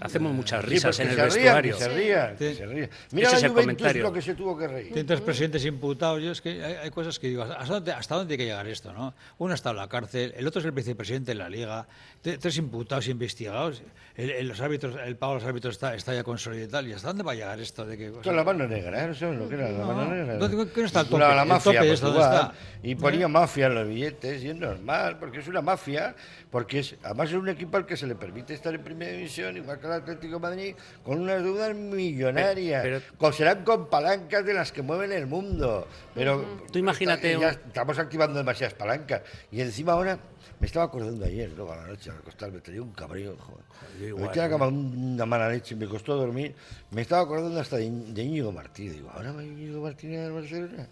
[0.00, 1.76] Hacemos muchas Sí, risas pues en que el se rían, vestuario.
[1.76, 2.54] que se rían, Sí.
[2.54, 2.90] se rían.
[3.12, 4.02] Mira Ese es la el Juventus comentario.
[4.02, 5.06] lo que se tuvo que reír.
[5.24, 6.22] Presidentes imputados.
[6.22, 8.66] Yo es que hay, hay cosas que digo, ¿hasta dónde, ¿hasta dónde tiene que llegar
[8.66, 8.92] esto?
[8.92, 9.14] ¿no?
[9.38, 11.86] Uno está en la cárcel, el otro es el vicepresidente de la liga,
[12.22, 13.82] tres imputados investigados,
[14.14, 16.88] el, el- los árbitros, el pago de los árbitros está, está ya consolidado y tal.
[16.88, 17.84] ¿Y hasta dónde va a llegar esto?
[17.84, 19.08] De que, o sea, Con la mano negra, ¿eh?
[19.08, 20.36] ¿No saben lo que era la No, mano negra?
[20.38, 21.18] ¿dónde- qué está el tope?
[21.20, 22.54] La El mafia tope donde Portugal, está.
[22.82, 26.14] Y ponía mafia en los billetes, y es normal, porque es una mafia,
[26.50, 29.56] porque es, además es un equipo al que se le permite estar en primera división,
[29.56, 32.82] igual que el Atlético de Madrid, con unas deudas millonarias.
[32.82, 35.86] Pero- Con- serán con palancas de las que mueven el mundo.
[36.14, 39.22] Pero Tú imagínate ya estamos activando demasiadas palancas.
[39.52, 40.18] Y encima ahora,
[40.60, 43.64] me estaba acordando ayer, luego a la noche al acostarme, tenía un cabreo, joder.
[44.00, 44.50] Me igual, metí a la ¿eh?
[44.50, 46.54] cama una mala leche y me costó dormir.
[46.90, 48.94] Me estaba acordando hasta de, Íñigo Martínez.
[48.94, 50.88] Digo, ¿ahora va Íñigo Martínez al Barcelona?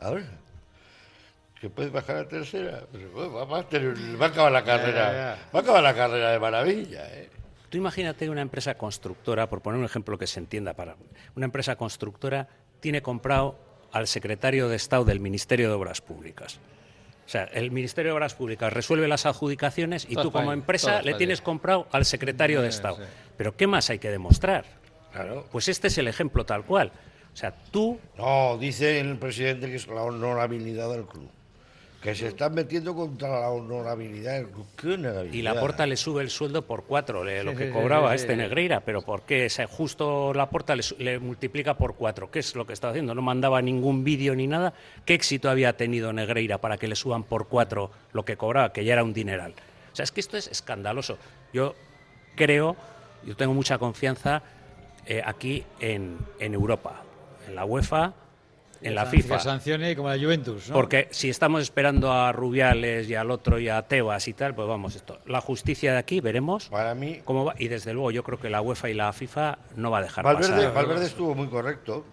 [0.00, 0.24] ¿Ahora?
[1.60, 2.82] ¿Que puede bajar a tercera?
[2.92, 5.38] Pero, bueno, va, va a tener- va a acabar la carrera.
[5.54, 7.28] Va a acabar la carrera de maravilla, ¿eh?
[7.68, 10.96] Tú imagínate una empresa constructora, por poner un ejemplo que se entienda para
[11.36, 12.48] una empresa constructora
[12.80, 13.58] tiene comprado
[13.92, 16.60] al secretario de Estado del Ministerio de Obras Públicas.
[17.26, 21.02] O sea, el Ministerio de Obras Públicas resuelve las adjudicaciones y Todo tú como empresa
[21.02, 22.96] le tienes comprado al secretario de Sí, Estado.
[22.96, 23.02] sí.
[23.36, 24.64] Pero ¿qué más hay que demostrar?
[25.12, 25.46] Claro.
[25.52, 26.90] Pues este es el ejemplo tal cual.
[27.34, 31.28] O sea, tú No, dice el presidente que es la honorabilidad del club.
[32.02, 34.66] Que se están metiendo contra la honorabilidad del club.
[34.76, 35.34] ¿Qué honorabilidad?
[35.34, 38.10] y la Porta le sube el sueldo por cuatro, le- lo Sí, que sí, cobraba
[38.10, 38.38] sí, este sí.
[38.38, 42.30] Negreira, pero ¿por qué ese justo la Porta le, su- le multiplica por cuatro?
[42.30, 43.16] ¿Qué es lo que está haciendo?
[43.16, 44.74] No mandaba ningún vídeo ni nada.
[45.04, 48.84] ¿Qué éxito había tenido Negreira para que le suban por cuatro lo que cobraba, que
[48.84, 49.54] ya era un dineral?
[49.92, 51.18] O sea, es que esto es escandaloso.
[51.52, 51.74] Yo
[52.36, 52.76] creo,
[53.26, 54.42] yo tengo mucha confianza
[55.04, 57.02] eh, aquí en, en Europa,
[57.48, 58.12] en la UEFA,
[58.80, 59.38] en la Que FIFA.
[59.40, 60.74] sancione como la Juventus, ¿no?
[60.74, 64.68] Porque si estamos esperando a Rubiales y al otro y a Tebas y tal, pues
[64.68, 65.18] vamos, esto.
[65.26, 67.54] La justicia de aquí, veremos Para mí, cómo va.
[67.58, 70.24] Y desde luego yo creo que la UEFA y la FIFA no va a dejar
[70.24, 70.74] Valverde, pasar.
[70.74, 72.04] Valverde estuvo muy correcto.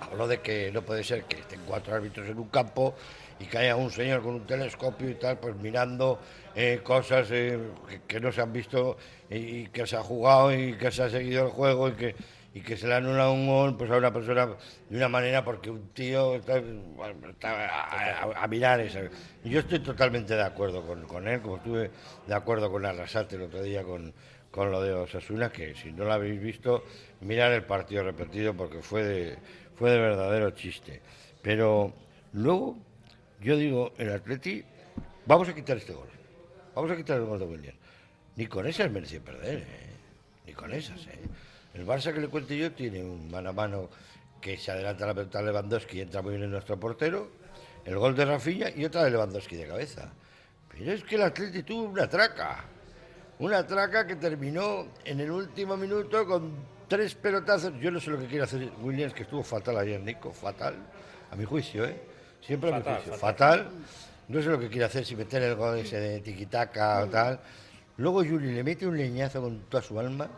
[0.00, 2.94] Habló de que no puede ser que estén cuatro árbitros en un campo
[3.38, 6.18] y que haya un señor con un telescopio y tal, pues mirando
[6.54, 7.58] eh, cosas eh,
[7.88, 8.96] que, que no se han visto
[9.28, 12.14] y, y que se ha jugado y que se ha seguido el juego y que,
[12.54, 14.46] y que se le anula un gol pues a una persona
[14.88, 19.00] de una manera porque un tío está, está a, mirar eso.
[19.44, 21.90] Y yo estoy totalmente de acuerdo con, con él, como estuve
[22.26, 24.12] de acuerdo con Arrasate el otro día con,
[24.50, 26.84] con lo de Osasuna, que si no lo habéis visto,
[27.20, 29.38] mirar el partido repetido porque fue de,
[29.76, 31.00] fue de verdadero chiste.
[31.40, 31.94] Pero
[32.34, 32.76] luego,
[33.40, 34.62] yo digo, el Atleti,
[35.24, 36.08] vamos a quitar este gol.
[36.74, 37.74] Vamos a quitar el gol de William.
[38.36, 39.90] Ni con esas merecía perder, ¿eh?
[40.46, 41.18] Ni con esas, ¿eh?
[41.74, 43.88] El Barça que le cuente yo tiene un mano a mano
[44.40, 47.30] que se adelanta la pelota a Lewandowski y entra muy bien en nuestro portero.
[47.84, 50.12] El gol de Rafinha y otra de Lewandowski de cabeza.
[50.68, 52.64] Pero es que el Atleti tuvo una traca.
[53.38, 56.52] Una traca que terminó en el último minuto con
[56.88, 57.72] tres pelotazos.
[57.80, 60.74] Yo no sé lo que quiere hacer Williams, que estuvo fatal ayer, Nico, fatal,
[61.30, 62.00] a mi juicio, ¿eh?
[62.40, 63.68] Siempre a mi juicio, fatal.
[64.28, 67.40] No sé lo que quiere hacer, si meter el gol ese de tiquitaca o tal.
[67.96, 70.28] Luego Juli le mete un leñazo con toda su alma,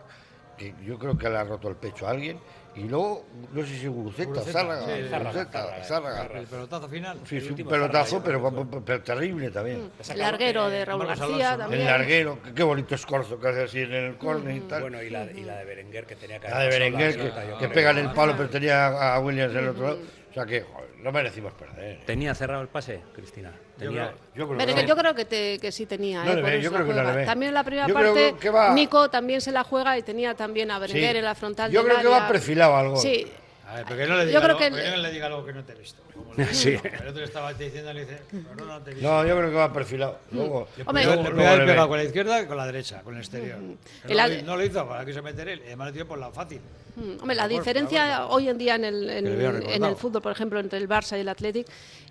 [0.56, 2.38] que yo creo que le ha roto el pecho a alguien.
[2.76, 6.38] Y luego, no sé si Guruceta, Guruceta, Zárraga, sí, Guruceta, Zárraga.
[6.40, 7.20] El pelotazo final.
[7.24, 9.92] Sí, sí, un pelotazo, pero, pero terrible también.
[10.10, 11.82] El larguero de Raúl García también.
[11.82, 14.82] El larguero, qué, qué bonito escorzo que hace así en el córner y tal.
[14.82, 17.68] Bueno, y la, y la de Berenguer que tenía que la de Berenguer, que, que
[17.68, 19.98] pega en el palo, pero tenía a a Williams en el otro lado.
[20.34, 22.00] O sea que, joder, no merecimos perder.
[22.04, 23.52] ¿Tenía cerrado el pase, Cristina?
[23.78, 24.12] Tenía...
[24.34, 26.24] Yo creo Pero que que yo creo que, te- que sí tenía.
[26.24, 26.42] No ¿eh?
[26.42, 27.16] ve, yo creo que no le juega.
[27.20, 27.24] ve.
[27.24, 30.02] También en la primera Yo creo parte, que va- Nico también se la juega y
[30.02, 31.18] tenía también a Berenguer Sí.
[31.18, 32.98] en la frontal Yo del creo que va perfilado al gol.
[32.98, 33.30] Sí,
[33.68, 35.26] A ver, porque no le Yo diga, creo algo, que porque el- no le diga
[35.26, 36.02] algo que no te he visto.
[36.14, 36.76] Como le Sí.
[37.00, 38.18] El otro estaba diciendo, le dice,
[38.56, 39.08] pero no te he visto.
[39.08, 40.18] No, yo creo que va perfilado.
[40.32, 40.80] Luego, Mm.
[40.88, 41.66] Hombre, Le luego- luego le ve.
[41.70, 43.58] pegado con la izquierda y con la derecha, con el exterior.
[44.02, 45.60] Pero El no, al- lo- no lo hizo, para quiso meter él.
[45.62, 46.60] Y además lo dio por la fácil.
[46.96, 50.88] Hombre, la diferencia hoy en día en el, en, el fútbol, por ejemplo, entre el
[50.88, 51.66] Barça y el Athletic,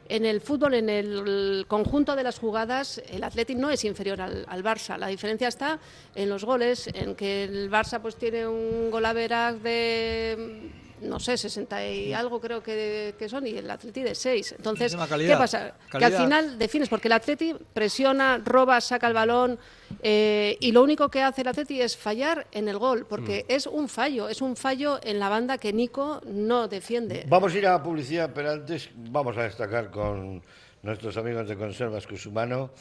[0.09, 4.45] en el fútbol, en el conjunto de las jugadas, el Athletic no es inferior al,
[4.47, 4.97] al Barça.
[4.97, 5.79] La diferencia está
[6.15, 11.87] en los goles, en que el Barça pues tiene un golaverac de no sé, 60
[11.87, 14.55] y algo creo que, que son, y el Atleti de 6.
[14.57, 15.73] Entonces, calidad, ¿qué pasa?
[15.91, 19.59] Que al final defines, porque el Atleti presiona, roba, saca el balón,
[20.01, 23.67] eh, y lo único que hace el Atleti es fallar en el gol, porque es
[23.67, 27.25] un fallo, es un fallo en la banda que Nico no defiende.
[27.27, 30.41] Vamos a ir a publicidad, pero antes vamos a destacar con
[30.81, 32.71] nuestros amigos de Conservas Cusumano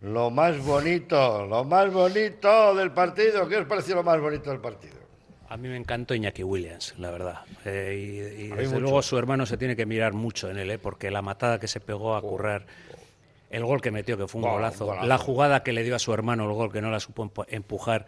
[0.00, 3.46] lo más bonito, lo más bonito del partido.
[3.46, 4.99] ¿Qué os pareció lo más bonito del partido?
[5.50, 7.40] A mí me encantó Iñaki Williams, la verdad.
[7.64, 8.80] Eh, y desde mucho.
[8.80, 10.78] luego su hermano se tiene que mirar mucho en él, ¿eh?
[10.78, 12.66] porque la matada que se pegó a currar,
[13.50, 15.06] el gol que metió, que fue un Gol, golazo, golazo.
[15.08, 17.46] la jugada que le dio a su hermano, el gol que no la supo empu-
[17.48, 18.06] empujar.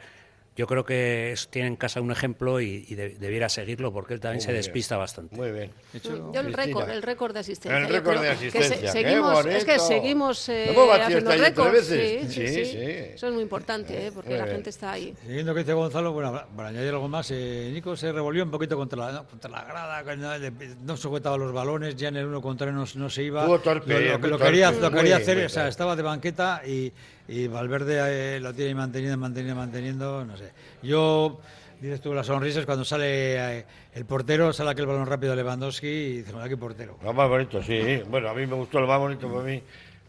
[0.55, 4.13] Yo creo que es- tiene en casa un ejemplo y, y de- debiera seguirlo porque
[4.13, 4.59] él también Muy se bien.
[4.63, 5.35] despista bastante.
[5.35, 5.71] Muy bien.
[6.05, 7.79] Yo el récord, el récord de asistencia.
[7.79, 11.31] El récord de que se- asistencia, qué seguimos, es que seguimos eh, ¿Hemos batido haciendo
[11.33, 11.73] récords.
[11.73, 12.33] veces?
[12.35, 12.71] Sí, sí, Sí, sí.
[12.73, 12.79] sí.
[13.15, 14.57] Eso es muy importante, eh, porque Muy la bien.
[14.57, 15.15] gente está ahí.
[15.27, 18.77] Siguiendo que dice Gonzalo, bueno, para añadir algo más, eh, Nico se revolvió un poquito
[18.77, 22.69] contra la, contra la grada, no, no sujetaba los balones, ya en el uno contra
[22.69, 23.47] uno no, se iba.
[23.63, 26.93] Torpe, lo, lo- lo quería, lo hacer, o sea, estaba de banqueta y,
[27.29, 30.53] y Valverde eh, lo tiene manteniendo, manteniendo, manteniendo, no sé.
[30.83, 31.41] Yo,
[31.81, 35.87] dices tú, las sonrisas cuando sale eh, el portero, sale aquel balón rápido de Lewandowski
[35.87, 36.99] y dices, "Mira, qué portero.
[37.03, 38.03] Lo más bonito, sí.
[38.09, 39.63] Bueno, a mí me gustó lo más bonito para mí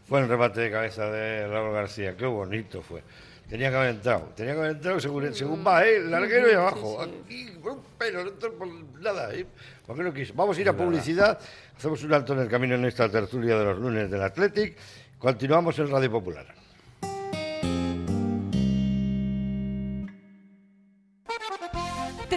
[0.06, 2.16] fue el remate de cabeza de Raúl García.
[2.16, 3.02] Qué bonito fue.
[3.48, 4.32] Tenía que haber entrado.
[4.36, 5.96] Tenía que haber entrado según, según va, ¿eh?
[5.96, 7.00] El larguero y abajo.
[7.00, 8.68] Aquí, por un pelo, no entró por
[9.00, 9.46] nada, ¿eh?
[9.86, 10.34] ¿Por qué no quiso?
[10.34, 11.38] Vamos a ir a publicidad.
[11.76, 14.76] Hacemos un alto en el camino en esta tertulia de los lunes del Athletic.
[15.18, 16.63] Continuamos en Radio Popular.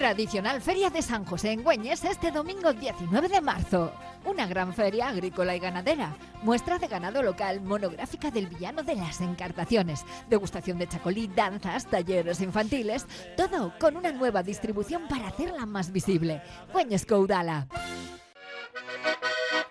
[0.07, 3.91] Tradicional Feria de San José en Güeñes este domingo 19 de marzo.
[4.23, 6.15] Una gran feria agrícola y ganadera.
[6.43, 12.39] Muestra de ganado local, monográfica del villano de las encartaciones, degustación de chacolí, danzas, talleres
[12.39, 16.41] infantiles, todo con una nueva distribución para hacerla más visible.
[16.71, 17.67] Güeñes Coudala.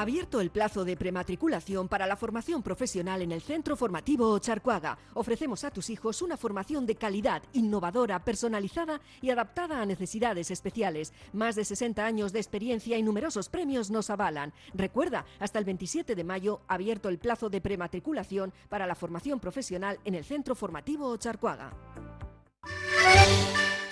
[0.00, 4.96] Abierto el plazo de prematriculación para la formación profesional en el Centro Formativo Charcuaga.
[5.12, 11.12] Ofrecemos a tus hijos una formación de calidad, innovadora, personalizada y adaptada a necesidades especiales.
[11.34, 14.54] Más de 60 años de experiencia y numerosos premios nos avalan.
[14.72, 20.00] Recuerda, hasta el 27 de mayo, abierto el plazo de prematriculación para la formación profesional
[20.06, 21.74] en el Centro Formativo Charcuaga.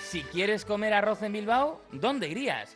[0.01, 2.75] Si quieres comer arroz en Bilbao, ¿dónde irías?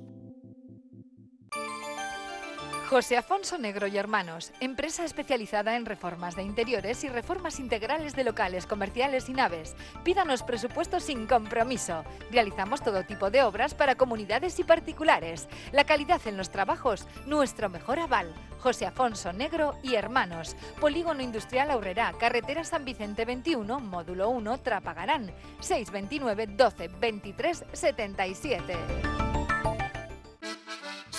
[2.91, 8.25] José Afonso Negro y Hermanos, empresa especializada en reformas de interiores y reformas integrales de
[8.25, 9.77] locales comerciales y naves.
[10.03, 12.03] Pídanos presupuestos sin compromiso.
[12.31, 15.47] Realizamos todo tipo de obras para comunidades y particulares.
[15.71, 18.35] La calidad en los trabajos, nuestro mejor aval.
[18.59, 20.57] José Afonso Negro y Hermanos.
[20.81, 25.31] Polígono Industrial Aurrera, Carretera San Vicente 21, Módulo 1, Trapagarán.
[25.61, 28.75] 629 12 23 77.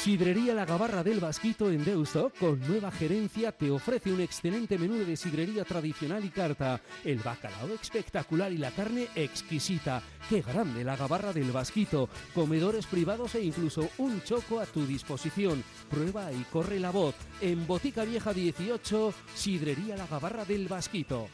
[0.03, 4.95] Sidrería La Gabarra del Vasquito en Deusto, con nueva gerencia, te ofrece un excelente menú
[4.95, 6.81] de sidrería tradicional y carta.
[7.05, 10.03] El bacalao espectacular y la carne exquisita.
[10.29, 12.09] ¡Qué grande la Gabarra del Vasquito!
[12.35, 15.63] Comedores privados e incluso un choco a tu disposición.
[15.89, 17.15] Prueba y corre la voz.
[17.41, 21.29] En Botica Vieja 18, Sidrería La Gabarra del Vasquito.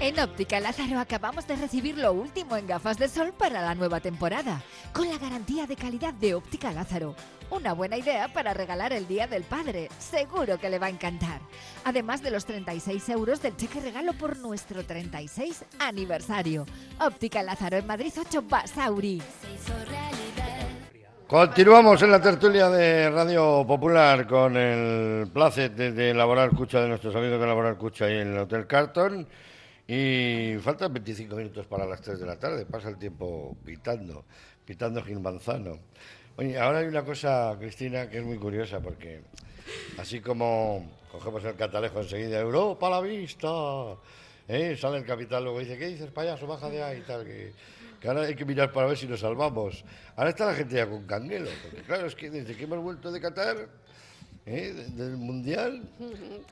[0.00, 4.00] En Óptica Lázaro acabamos de recibir lo último en gafas de sol para la nueva
[4.00, 7.14] temporada, con la garantía de calidad de Óptica Lázaro.
[7.50, 11.40] Una buena idea para regalar el Día del Padre, seguro que le va a encantar.
[11.84, 16.66] Además de los 36 euros del cheque regalo por nuestro 36 aniversario.
[17.00, 19.22] Óptica Lázaro en Madrid 8 Basauri.
[21.26, 27.14] Continuamos en la tertulia de Radio Popular con el placer de, elaborar cucha de nuestros
[27.16, 29.26] amigos de elaborar cucha ahí en el Hotel Carton.
[29.86, 32.64] Y faltan 25 minutos para las 3 de la tarde.
[32.64, 34.24] Pasa el tiempo pitando,
[34.64, 35.78] pitando Gil Manzano.
[36.36, 39.22] Oye, ahora hay una cosa, Cristina, que es muy curiosa, porque
[39.98, 43.48] así como cogemos el catalejo enseguida, Europa a la vista,
[44.48, 44.76] ¿eh?
[44.76, 46.46] sale el capital, luego dice, ¿qué dices, payaso?
[46.46, 47.52] Baja de ahí y tal, que,
[48.00, 49.84] que ahora hay que mirar para ver si nos salvamos.
[50.16, 53.12] Ahora está la gente ya con canguelo, porque claro, es que desde que hemos vuelto
[53.12, 53.68] de Qatar,
[54.46, 54.72] ¿eh?
[54.72, 55.82] de- del Mundial,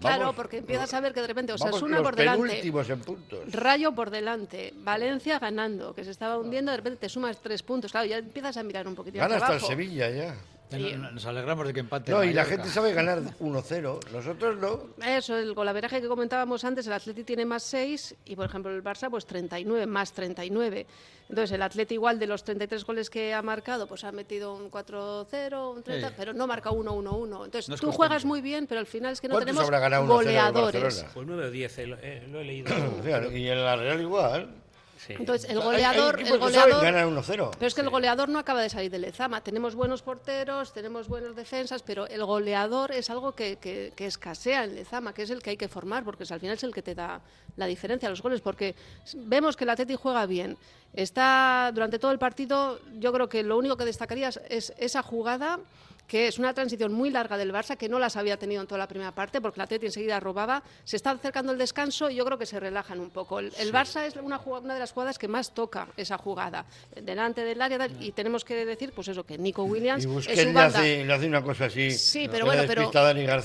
[0.00, 3.52] Claro, vamos, porque empiezas a ver que de repente Osasuna por delante, penúltimos en puntos.
[3.52, 7.92] Rayo por delante, Valencia ganando, que se estaba hundiendo, de repente te sumas tres puntos.
[7.92, 9.60] Claro, ya empiezas a mirar un poquito Gana hasta el.
[9.60, 10.34] Sevilla ya.
[10.78, 12.12] No- Nos alegramos de que empate.
[12.12, 14.00] No, y la gente sabe ganar 1-0.
[14.12, 15.04] Nosotros no.
[15.04, 18.82] Eso, el golaveraje que comentábamos antes, el Atleti tiene más 6 y, por ejemplo, el
[18.82, 20.86] Barça, pues 39, más 39.
[21.28, 24.70] Entonces, el Atleti igual de los 33 goles que ha marcado, pues ha metido un
[24.70, 26.14] 4-0, un 30, Sí.
[26.16, 27.44] pero no marca 1-1-1.
[27.46, 27.96] Entonces, No tú constante.
[27.96, 30.24] juegas muy bien, pero al final es que no ¿Cuántos tenemos habrá ganado 1-0 el
[30.52, 31.04] goleadores.
[31.14, 32.68] Pues 9 o 10, eh, lo, eh, lo he leído.
[33.32, 34.61] Y en la Real igual.
[35.08, 37.50] Entonces, el hay- hay goleador, el goleador, ganar 1-0.
[37.58, 39.40] pero es que el goleador no acaba de salir de Lezama.
[39.42, 44.64] Tenemos buenos porteros, tenemos buenas defensas, pero el goleador es algo que, que- que escasea
[44.64, 46.82] en Lezama, que es el que hay que formar, porque al final es el que
[46.82, 47.20] te da
[47.56, 48.74] la diferencia, los goles, porque
[49.14, 50.56] vemos que el Atleti juega bien.
[50.94, 55.02] Está durante todo el partido, yo creo que lo único que destacaría es- es esa
[55.02, 55.58] jugada
[56.06, 58.78] que es una transición muy larga del Barça, que no las había tenido en toda
[58.78, 62.24] la primera parte, porque el Atleti enseguida robaba, se está acercando el descanso y yo
[62.24, 63.38] creo que se relajan un poco.
[63.38, 66.66] El, el Barça es una, una de las jugadas que más toca esa jugada,
[67.00, 70.58] delante del área, y tenemos que decir, pues eso, que Nico Williams Y es le
[70.58, 71.90] hace, le hace una cosa así.
[71.92, 72.90] Sí, pero bueno, pero,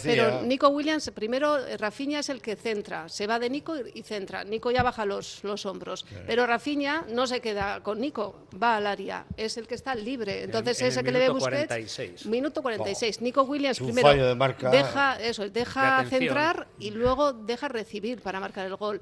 [0.04, 4.02] pero Nico Williams, primero eh, Rafinha es el que centra, se va de Nico y,
[4.04, 4.43] centra.
[4.43, 8.88] Nico ya baja los, los hombros, pero Rafinha no se queda con Nico, va al
[8.88, 10.43] área, es el que está libre.
[10.43, 12.26] Entonces en ese el que le ve Busquets, 46.
[12.26, 13.22] minuto 46.
[13.22, 14.70] Nico Williams un primero fallo de marca.
[14.70, 16.20] deja eso, De deja atención.
[16.22, 19.02] centrar y luego deja recibir para marcar el gol.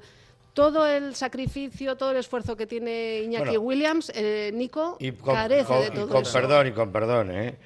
[0.52, 3.60] todo el sacrificio, todo el esfuerzo que tiene Iñaki Bueno.
[3.60, 6.32] Williams, eh, Nico Y con, carece con- de y todo con eso.
[6.32, 7.56] perdón, y con perdón, ¿eh?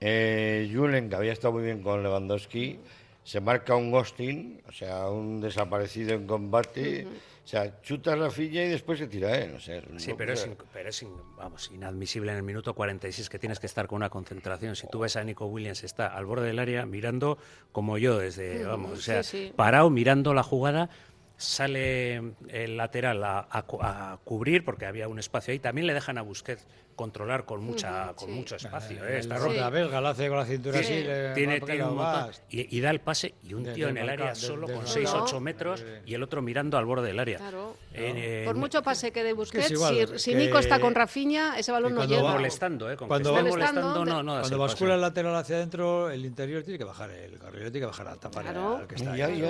[0.00, 2.78] Eh, Julen, que había estado muy bien con Lewandowski,
[3.22, 7.06] se marca un ghosting, o sea, un desaparecido en combate,
[7.44, 10.32] o sea, chuta la filla y después se tira él, o sea, es Sí, pero
[10.32, 13.58] es, o sea, in- pero es in- vamos, inadmisible en el minuto 46 que tienes
[13.58, 14.76] que estar con una concentración.
[14.76, 17.38] Si tú ves a Nico Williams, está al borde del área mirando
[17.72, 19.52] como yo, desde, vamos, o sea, sí.
[19.56, 20.90] parado mirando la jugada.
[21.36, 22.16] Sale
[22.50, 25.58] el lateral a, a cubrir porque había un espacio ahí.
[25.58, 26.66] También le dejan a Busquets
[27.04, 28.34] controlar con mucha con sí.
[28.34, 29.02] mucho espacio.
[29.02, 29.18] El- ¿eh?
[29.20, 32.30] Está la belga la hace con la cintura así, le- tiene, tiene un montón.
[32.50, 34.66] Y, y da el pase y un De- tío de en el área de- solo
[34.66, 35.02] de con marcar.
[35.02, 35.40] 6-8 No.
[35.40, 37.38] metros y el otro mirando al borde del área.
[37.38, 37.74] Claro.
[37.94, 41.72] Eh, Por eh, mucho pase que de Busquets, igual, si, Nico está con Rafinha, ese
[41.72, 42.22] balón no llega.
[42.22, 42.96] va- molestando, ¿eh?
[42.98, 46.76] Con Cuando va- molestando, no, no Cuando bascula el lateral hacia adentro, el interior tiene
[46.78, 48.76] que bajar, el carrilero tiene que bajar a tapar Claro.
[48.76, 49.42] al que está Y ahí.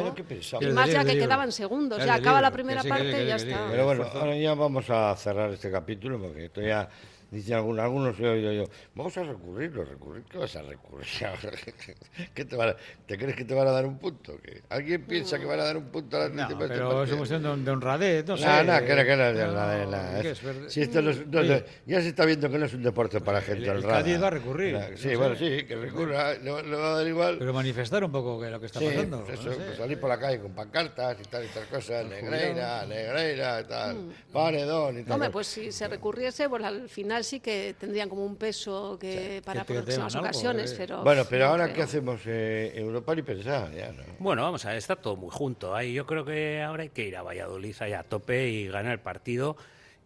[0.61, 1.99] Y más ya que quedaban segundos.
[2.05, 3.67] Ya acaba la primera parte y ya está.
[3.73, 6.89] Pero bueno, ahora ya vamos a cerrar este capítulo porque esto ya
[7.31, 8.65] dicen algunos, algunos he oído yo,
[8.95, 11.07] vamos a recurrirlo, recurrir, ¿qué vas a recurrir?
[12.35, 14.39] ¿Qué te, van a- ¿Te crees que te van a dar un punto?
[14.43, 16.91] ¿Que ¿Alguien piensa que van a dar un punto al No, Atlético por este pero
[16.91, 17.17] es partido?
[17.19, 18.47] cuestión de, de honradez, no sé.
[18.47, 20.69] No, no, que no, que no, No, la de la- es verdad.
[20.69, 23.21] si esto no es- no, no, ya se está viendo que no es un deporte
[23.21, 23.99] para gente el honrada.
[24.03, 25.61] Cádiz va a recurrir, Sí, no bueno, sé.
[25.61, 27.37] sí, que recurra, le, va- le va a dar igual.
[27.39, 29.25] Pero manifestar un poco que lo que está Sí, pasando.
[29.25, 29.65] pues no eso, sé.
[29.67, 33.97] pues salir por la calle con pancartas y tal, y tal cosas, negreira, negreira, tal,
[33.97, 34.11] Mm.
[34.33, 35.13] paredón y tal.
[35.15, 39.43] Hombre, pues si se recurriese, pues al final sí que tendrían como un peso que
[39.45, 40.75] para que te próximas algo, ocasiones, eh.
[40.79, 41.03] pero...
[41.03, 41.77] Bueno, pero ahora, creo.
[41.77, 42.21] ¿qué hacemos?
[42.27, 44.03] Eh, Europa ni pensar, ya, ¿no?
[44.19, 45.75] Bueno, vamos a ver, está todo muy junto.
[45.75, 48.93] Ahí yo creo que ahora hay que ir a Valladolid ahí a tope y ganar
[48.93, 49.57] el partido.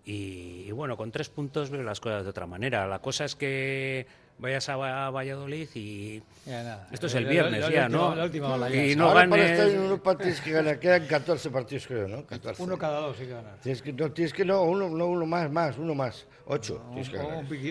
[0.04, 2.86] Y, y bueno, con tres puntos veo las cosas de otra manera.
[2.86, 4.06] La cosa es que
[4.38, 6.88] vayas a, Va- a Valladolid y Ya, nada.
[6.92, 8.14] esto es el viernes la- la ya, última- ¿no?
[8.14, 8.84] la última ola ya.
[8.86, 9.58] y no ahora para ganes.
[9.58, 12.26] estar en Europa tienes que ganar, quedan 14 partidos creo, ¿no?
[12.26, 12.62] 14.
[12.62, 13.56] Uno cada dos, sí que ganar.
[13.62, 17.18] Tienes que, no, tienes que, no, uno, no, uno más, más, uno más, ocho, que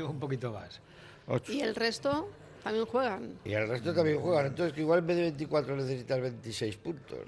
[0.02, 0.80] Un, un poquito más.
[1.28, 1.52] Ocho.
[1.54, 2.30] Y el resto
[2.64, 3.40] también juegan.
[3.44, 7.20] Y el resto también juegan, entonces que igual en vez de 24 necesitas 26 puntos.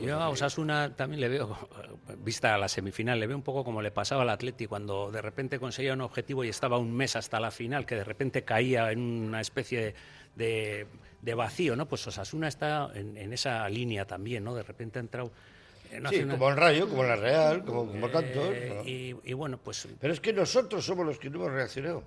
[0.00, 0.28] Yo a.
[0.28, 1.56] Osasuna también le veo,
[2.24, 5.58] vista la semifinal, le veo un poco como le pasaba al Atleti cuando de repente
[5.58, 9.00] conseguía un objetivo y estaba un mes hasta la final, que de repente caía en
[9.00, 9.94] una especie
[10.36, 10.86] de,
[11.22, 11.86] de vacío, ¿no?
[11.86, 14.54] Pues Osasuna está en, en esa línea también, ¿no?
[14.54, 15.30] De repente ha entrado...
[15.90, 18.48] eh, no Sí, como el Rayo, como la Real, como, como tantos.
[18.54, 18.88] Eh, ¿no?
[18.88, 22.02] y, y bueno, pues Pero es que nosotros somos los que no hemos reaccionado.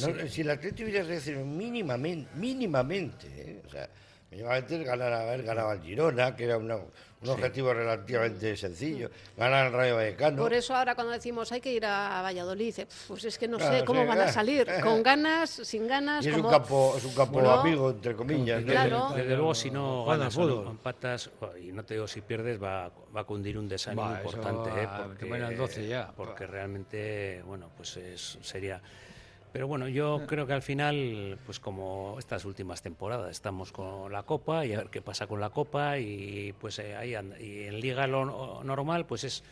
[0.00, 3.62] No, Si el Atlético hubiera reaccionado mínimamente, mínimamente, ¿eh?
[3.66, 3.88] o sea,
[4.30, 9.72] mínimamente ganar, haber ganado al Girona, que era una- un objetivo relativamente sencillo, ganar al
[9.72, 10.42] Rayo Vallecano.
[10.42, 13.58] Por eso ahora cuando decimos hay que ir a Valladolid, dice, pues es que no
[13.58, 14.80] Claro, sé cómo sí, van a eh, salir, eh.
[14.82, 18.60] con ganas, sin ganas, y es un campo, es un campo Bueno, amigo, entre comillas.
[18.64, 18.72] ¿no?
[18.72, 19.08] Claro.
[19.14, 21.30] Desde luego, si no ganas o empatas,
[21.62, 24.70] y no te digo si pierdes, va, va a cundir un desánimo Va, importante.
[24.70, 24.88] va- ¿eh?
[25.06, 26.10] porque, ponen al 12 ya.
[26.16, 28.80] Porque realmente, bueno, pues es- sería...
[29.52, 34.22] Pero bueno, yo creo que al final, pues como estas últimas temporadas, estamos con la
[34.22, 37.38] Copa y a ver qué pasa con la Copa y pues eh, ahí anda.
[37.38, 39.44] y en Liga lo normal, pues es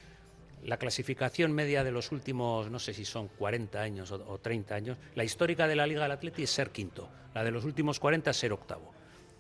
[0.65, 4.75] la clasificación media de los últimos, no sé si son 40 años o, o 30
[4.75, 8.01] años, la histórica de la Liga del Atleti es ser quinto, la de los últimos
[8.01, 8.93] 40 es ser octavo.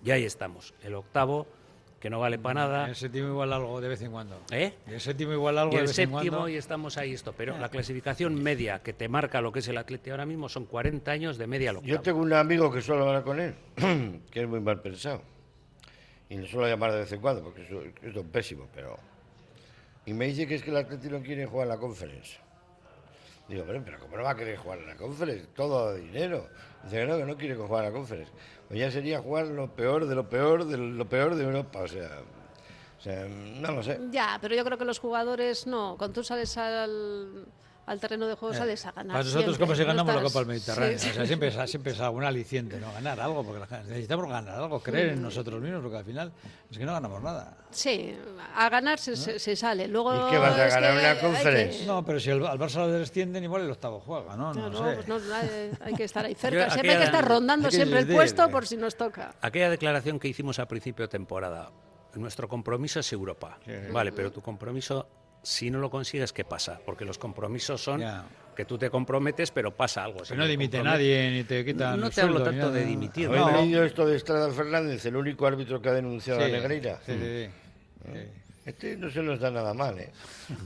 [0.03, 1.47] Y ahí estamos, el octavo,
[2.01, 2.89] que no vale para nada.
[2.89, 4.41] El séptimo igual algo de vez en cuando.
[4.51, 4.73] ¿Eh?
[4.87, 6.49] El séptimo igual algo Y de el vez en séptimo cuando.
[6.49, 9.77] y estamos ahí esto, pero la clasificación media que te marca lo que es el
[9.77, 11.95] Atleti ahora mismo son 40 años de media al octavo.
[11.95, 13.55] Yo tengo un amigo que suelo hablar con él,
[14.31, 15.23] que es muy mal pensado.
[16.31, 18.97] Y le suelo llamar de vez en cuando, porque es, un pésimo, pero...
[20.07, 22.41] Y me dice que es que el Atlético no quiere jugar en la conferencia.
[23.47, 25.47] Digo, pero, pero ¿cómo no va a querer jugar en la conferencia?
[25.55, 26.49] Todo dinero.
[26.85, 28.35] Dice que no, que no quiere jugar en la conferencia.
[28.71, 31.81] Pues ya sería jugar lo peor de lo peor de lo peor de Europa.
[31.81, 32.21] O sea,
[33.01, 33.99] o sea no lo sé.
[34.13, 35.97] Ya, pero yo creo que los jugadores no.
[35.99, 37.47] Cuando tú sales al,
[37.91, 39.09] al terreno de juego, Eh, sales a ganar.
[39.15, 39.61] Para nosotros, siempre.
[39.67, 40.99] como si No ganamos la Copa del Mediterráneo.
[40.99, 42.93] Sí, O sea, siempre, es- siempre es algún aliciente, ¿no?
[42.93, 46.33] Ganar algo, porque necesitamos ganar algo, creer en nosotros mismos, porque al final
[46.71, 47.57] es que no ganamos nada.
[47.71, 48.17] Sí,
[48.55, 49.89] a ganar se, se- se sale.
[49.89, 51.87] Luego ¿Y qué vas a ganar una hay que- conferencia?
[51.87, 54.55] No, pero si al, al Barça lo descienden, igual el octavo juega, ¿no?
[54.55, 54.95] No, No, no, sé.
[54.97, 55.17] pues no,
[55.85, 56.71] hay, que estar ahí Yo cerca.
[56.71, 59.35] Siempre hay que estar rondando siempre el puesto por si nos toca.
[59.41, 61.71] Aquella declaración que hicimos a principio de temporada,
[62.15, 63.59] nuestro compromiso es Europa.
[63.93, 65.07] Vale, pero tu compromiso,
[65.43, 66.81] si no lo consigues, ¿qué pasa?
[66.85, 68.03] Porque los compromisos son
[68.55, 70.21] que tú te comprometes, pero pasa algo.
[70.23, 73.27] Que no dimite nadie, ni te quitan No te hablo tanto de dimitir.
[73.29, 73.53] ¿Habéis ¿no?
[73.63, 77.01] leído esto de Estrada Fernández, el único árbitro que ha denunciado Sí, a Negreira?
[77.07, 77.47] sí, sí,
[78.05, 78.19] sí.
[78.67, 80.11] Este no se nos da nada mal, ¿eh?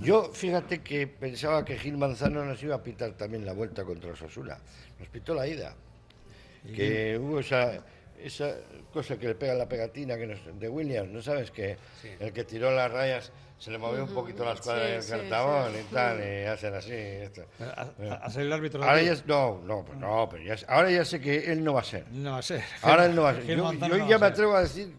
[0.03, 4.11] Yo, fíjate que pensaba que Gil Manzano nos iba a pitar también la vuelta contra
[4.12, 4.59] Osasuna.
[4.99, 5.75] Nos pitó la ida.
[6.75, 7.85] Que hubo esa,
[8.20, 8.55] esa
[8.93, 11.51] cosa que le pega la pegatina que nos- de Williams, ¿no sabes?
[11.53, 11.77] Que
[12.18, 13.31] el que tiró las rayas
[13.65, 15.79] se le movió un poquito la escuadra sí, del sí, cartabón sí.
[15.81, 16.93] y tal, y hacen así.
[16.93, 17.47] Esto.
[17.61, 17.93] ¿Ha-
[18.23, 21.03] ha salido el árbitro Ahora ya, no, no, pues no, pero ya, sé- ahora ya
[21.03, 22.05] sé que él no va a ser.
[22.12, 22.62] No va a ser.
[22.83, 23.47] Ahora él no va a ser.
[23.47, 24.95] Yo, Manzano yo no ya me atrevo a decir,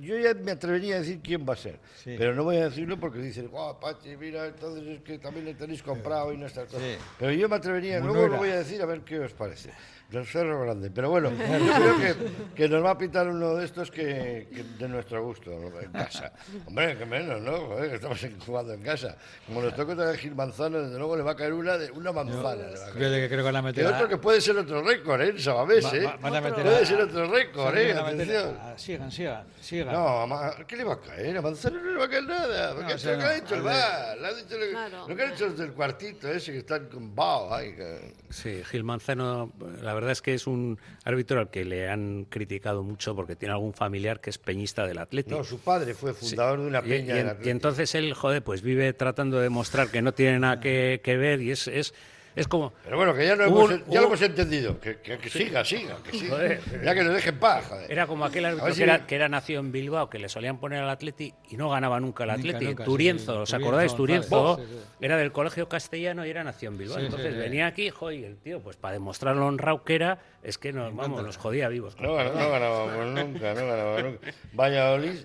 [0.00, 1.80] yo ya me atrevería a decir quién va a ser.
[1.96, 2.14] Sí.
[2.18, 5.54] Pero no voy a decirlo porque dicen, guau, Pachi, mira, entonces es que también le
[5.54, 6.78] tenéis comprado y no está todo.
[6.78, 6.96] Sí.
[7.18, 9.70] Pero yo me atrevería, luego lo voy a decir a ver qué os parece.
[10.10, 10.90] Del Cerro Grande.
[10.90, 11.36] Pero bueno, yo
[11.74, 12.14] creo que,
[12.54, 15.80] que nos va a pitar uno de estos que, que de nuestro gusto, ¿no?
[15.80, 16.32] en casa.
[16.66, 17.52] Hombre, que menos, ¿no?
[17.66, 19.16] Joder, que estamos en- jugando en casa.
[19.46, 22.10] Como nos toca traer Gil Manzano, desde luego le va a caer una, de, una
[22.12, 22.42] manzana.
[22.64, 22.78] caer.
[22.92, 25.28] Fíjate que creo que van a meter a- otro que puede ser otro récord, ¿eh?
[25.28, 26.04] El Sabamés, Va- ¿eh?
[26.04, 27.92] va- van a meter puede a- ser otro récord, ¿eh?
[27.92, 28.56] Atención.
[28.60, 29.92] a- Sigan, sigan, sigan.
[29.92, 31.36] No, Ma- ¿qué le va a caer?
[31.36, 32.70] A Manzano no le va a caer nada.
[32.74, 33.26] Porque No, es sí, lo que no.
[33.28, 34.18] ha dicho el VAR.
[34.18, 35.08] Lo, ha dicho Claro.
[35.08, 37.54] lo que han dicho los del cuartito ese que están con Bao.
[37.54, 39.52] Ay, que- Sí, Gil Manzano,
[39.82, 43.52] la verdad es que es un árbitro al que le han criticado mucho porque tiene
[43.52, 45.36] algún familiar que es peñista del Atlético.
[45.38, 47.48] No, su padre fue fundador de una peña y, del en- Atlético.
[47.48, 51.16] y entonces él, joder, pues vive tratando de demostrar que no tiene nada que, que
[51.16, 51.92] ver y es, es,
[52.36, 52.72] es como...
[52.84, 54.80] Pero bueno, que ya, no Hubo hemos, un- ya lo hemos entendido.
[54.80, 56.36] Que, que- que siga, siga, que siga.
[56.36, 56.60] Joder.
[56.84, 57.90] Ya que nos dejen paz, joder.
[57.90, 60.82] Era como aquel árbitro que, era, que era nacido en Bilbao, que le solían poner
[60.82, 62.64] al Atleti y no ganaba nunca el Atleti.
[62.66, 63.94] nunca, Turienzo, ¿os acordáis?
[63.94, 64.78] Turienzo Sí, sí.
[65.00, 66.98] era del colegio castellano y era nacido en Bilbao.
[66.98, 67.38] Entonces sí.
[67.38, 70.72] venía aquí, jo, y el tío, pues para demostrar lo honrado que era, es que
[70.72, 71.96] nos, vamos, nos jodía vivos.
[72.00, 74.26] No, ganó- no ganábamos nunca, no ganábamos nunca.
[74.52, 75.16] Valladolid,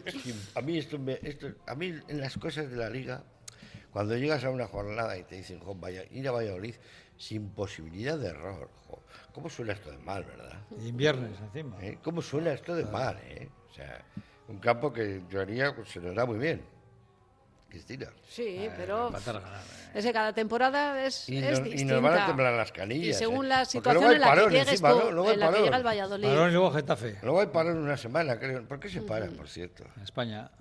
[0.55, 3.23] a mí esto, me- esto, a mí en las cosas de la liga,
[3.95, 6.75] cuando llegas a una jornada y te dicen, jo, vaya, ir a Valladolid
[7.15, 8.99] sin posibilidad de error, jo,
[9.31, 10.59] ¿cómo suena esto de mal, verdad?
[10.81, 11.77] Y viernes encima.
[11.81, 11.97] ¿Eh?
[12.03, 13.47] ¿Cómo suena esto de mal, eh?
[13.71, 14.03] O sea,
[14.49, 16.61] un campo que en teoría pues, se nos da muy bien.
[17.69, 18.07] Cristina.
[18.27, 19.91] Sí, pero ganar, eh.
[19.93, 21.93] es que cada temporada es, Y es nos, y distinta.
[21.93, 23.17] nos van a temblar las Y canillas.
[23.17, 23.49] según ¿eh?
[23.49, 25.11] la situación luego hay en la que parón llegues encima, tú, ¿no?
[25.11, 25.63] Luego hay en la que parón.
[25.63, 26.27] llega el Valladolid.
[26.27, 27.17] Parón y luego Getafe.
[27.23, 28.61] Luego hay parón una semana, creo.
[28.67, 29.85] ¿Por qué se paran, por cierto?
[29.95, 30.51] En España.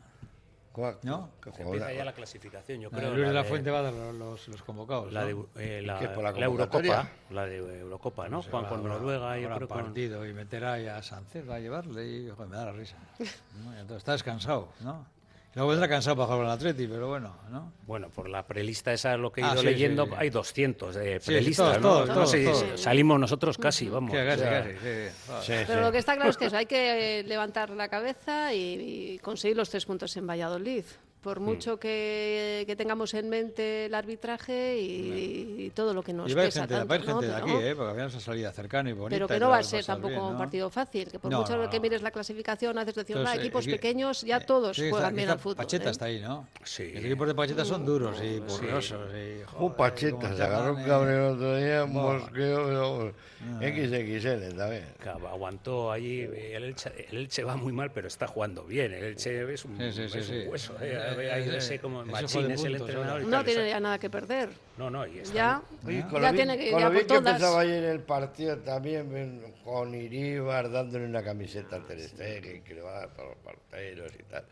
[0.75, 1.31] ¿Cómo- ¿No?
[1.55, 3.11] Se empieza ya la clasificación, yo La creo.
[3.11, 5.13] de Luis de la Fuente va a dar los, los- convocados.
[5.13, 5.47] La de, ¿no?
[5.57, 6.93] eh, la, ¿Qué, por la la convocatoria?
[6.97, 8.43] Eurocopa, la de Eurocopa, ¿no?
[8.43, 9.83] Juan con Noruega, yo habrá creo con...
[9.85, 12.97] partido y meterá ahí a Sánchez, va a llevarle y joder, me da la risa.
[13.65, 13.73] ¿no?
[13.73, 15.07] Y entonces está descansado, ¿no?
[15.55, 17.73] Luego vendrá cansado para jugar al Atleti, pero bueno, ¿no?
[17.87, 20.17] Bueno, por la prelista esa, lo que he Ah, ido sí, leyendo, sí, sí.
[20.19, 22.15] hay 200 de Sí, prelistas, todos, ¿no?
[22.15, 22.81] todos, No todos.
[22.81, 24.11] Salimos nosotros casi, vamos.
[24.13, 25.11] Casi, O sea, casi, sí, sí.
[25.29, 25.43] Joder.
[25.45, 25.85] Sí, Pero sí.
[25.87, 29.19] lo que está claro es que eso, hay que eh, levantar la cabeza y, y
[29.21, 30.85] conseguir los tres puntos en Valladolid.
[31.21, 31.45] Por Mm.
[31.45, 36.35] mucho que, que tengamos en mente el arbitraje y, y todo lo que nos Y
[36.35, 37.13] pesa gente, tanto, va a ir ¿no?
[37.21, 37.75] gente de Pero- aquí, ¿eh?
[37.77, 39.17] Porque había esa salida cercana y bonita.
[39.17, 40.39] Pero que no va a vas ser tampoco bien, un ¿no?
[40.39, 41.83] partido fácil, que por No, mucho no, que no.
[41.83, 45.09] mires la clasificación, haces decir, "Ah, eh, equipos equi- pequeños, ya eh, todos sí, juegan
[45.11, 45.57] está- bien al fútbol.
[45.57, 45.91] Pacheta ¿eh?
[45.93, 46.49] está ahí, ¿no?
[46.63, 46.93] Sí.
[46.95, 49.11] Los equipos de Pacheta son duros y burrosos.
[49.15, 50.85] Y, Pacheta, se agarró un eh.
[50.87, 53.13] cabrón el otro día, mosqueo,
[53.61, 54.85] XXL también.
[55.31, 56.21] Aguantó allí.
[56.23, 58.93] El Elche, el Elche va muy mal, pero está jugando bien.
[58.93, 60.49] El Elche es un, Sí, sí, sí, es un sí.
[60.49, 60.73] hueso.
[60.81, 60.99] ¿eh?
[61.19, 63.23] Eh, Ahí eh, como ese Machín de es el entrenador.
[63.25, 64.49] No tiene ya nada que perder.
[64.79, 67.15] No, no, y está- Ya, Oye, con ya lo tiene que con lo bien que
[67.15, 72.81] empezaba ayer el partido también con Iríbar dándole una camiseta al Ter Stegen, que le
[72.83, 74.45] va a dar para los porteros y tal.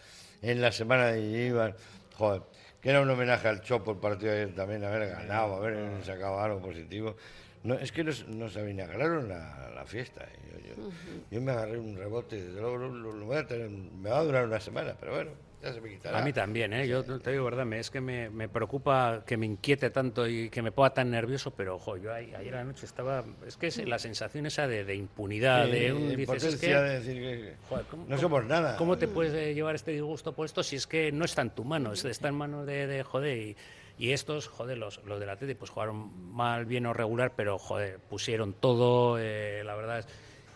[0.42, 1.76] En la semana de Iríbar,
[2.16, 2.42] joder,
[2.80, 6.40] que era un homenaje al Chopo el partido de ayer también, haber ganado, haber sacado
[6.40, 7.16] algo positivo.
[7.64, 10.24] No, es que nos, nos avinaglaron la, la fiesta.
[10.24, 10.60] eh.
[10.66, 10.90] Yo, yo-
[11.30, 14.18] yo me agarré un rebote, desde luego lo, lo- lo voy a tener- me va
[14.18, 15.30] a durar una semana, pero bueno,
[15.62, 16.18] ya se me quitará.
[16.18, 16.88] A mí también, ¿eh?
[16.88, 20.50] Yo te digo verdad, me- es que me, me preocupa que me inquiete tanto y
[20.50, 23.86] que me ponga tan nervioso, pero ojo, yo ahí- ayer anoche estaba, es que es
[23.86, 27.54] la sensación esa de, de impunidad, Sí, de un dices, es que, de decir que
[27.68, 28.76] joder, ¿cómo- no somos nada.
[28.76, 31.50] ¿Cómo te puedes eh, llevar este disgusto por esto si es que no está en
[31.50, 33.56] tu mano, es- está en manos de, de joder y,
[33.98, 37.98] y estos, joder, los, los del Atleti pues jugaron mal, bien o regular, pero joder,
[38.00, 40.08] pusieron todo, eh, la verdad es...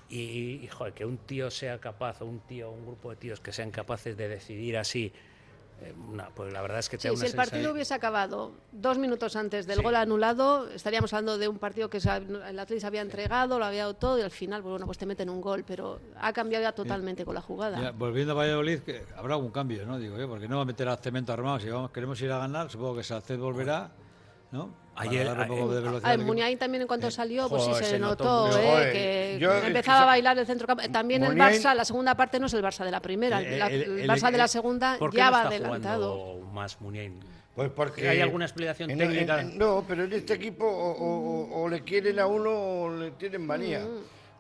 [0.09, 3.41] Y, y, joder, que un tío sea capaz, o un tío, un grupo de tíos
[3.41, 5.13] que sean capaces de decidir así,
[5.83, 5.93] eh,
[6.35, 8.53] pues la verdad es que te Sí, da si una el partido sensación- hubiese acabado
[8.73, 9.83] dos minutos antes del Sí.
[9.83, 13.81] gol anulado, estaríamos hablando de un partido que el Atlético se había entregado, lo había
[13.83, 16.63] dado todo y al final, pues bueno, pues te meten un gol, pero ha cambiado
[16.63, 17.79] ya totalmente con la jugada.
[17.81, 19.99] Ya, volviendo a Valladolid, que habrá algún cambio, ¿no?
[19.99, 21.59] Digo yo, porque no va a meter a cemento armado.
[21.59, 23.91] Si vamos, queremos ir a ganar, supongo que Salced volverá,
[24.53, 24.75] ¿no?
[24.99, 26.27] Ayer- darle un poco de velocidad al en equipo.
[26.33, 29.85] Muniain también en cuanto salió, pues sí se, se notó eh, que yo- empezaba es
[29.85, 32.63] que a bailar el centro También el Muniain- Barça, la segunda parte no es el
[32.63, 35.19] Barça de la primera, El- el- el, el- Barça de el- la segunda ¿Por qué
[35.19, 36.39] ya no va está adelantado.
[36.53, 37.21] más Muniain?
[37.55, 38.09] Pues porque...
[38.09, 39.41] ¿Hay alguna explicación en- técnica?
[39.41, 42.91] en- no, pero en este equipo o, o- o- o le quieren a uno o
[42.97, 43.83] le tienen manía.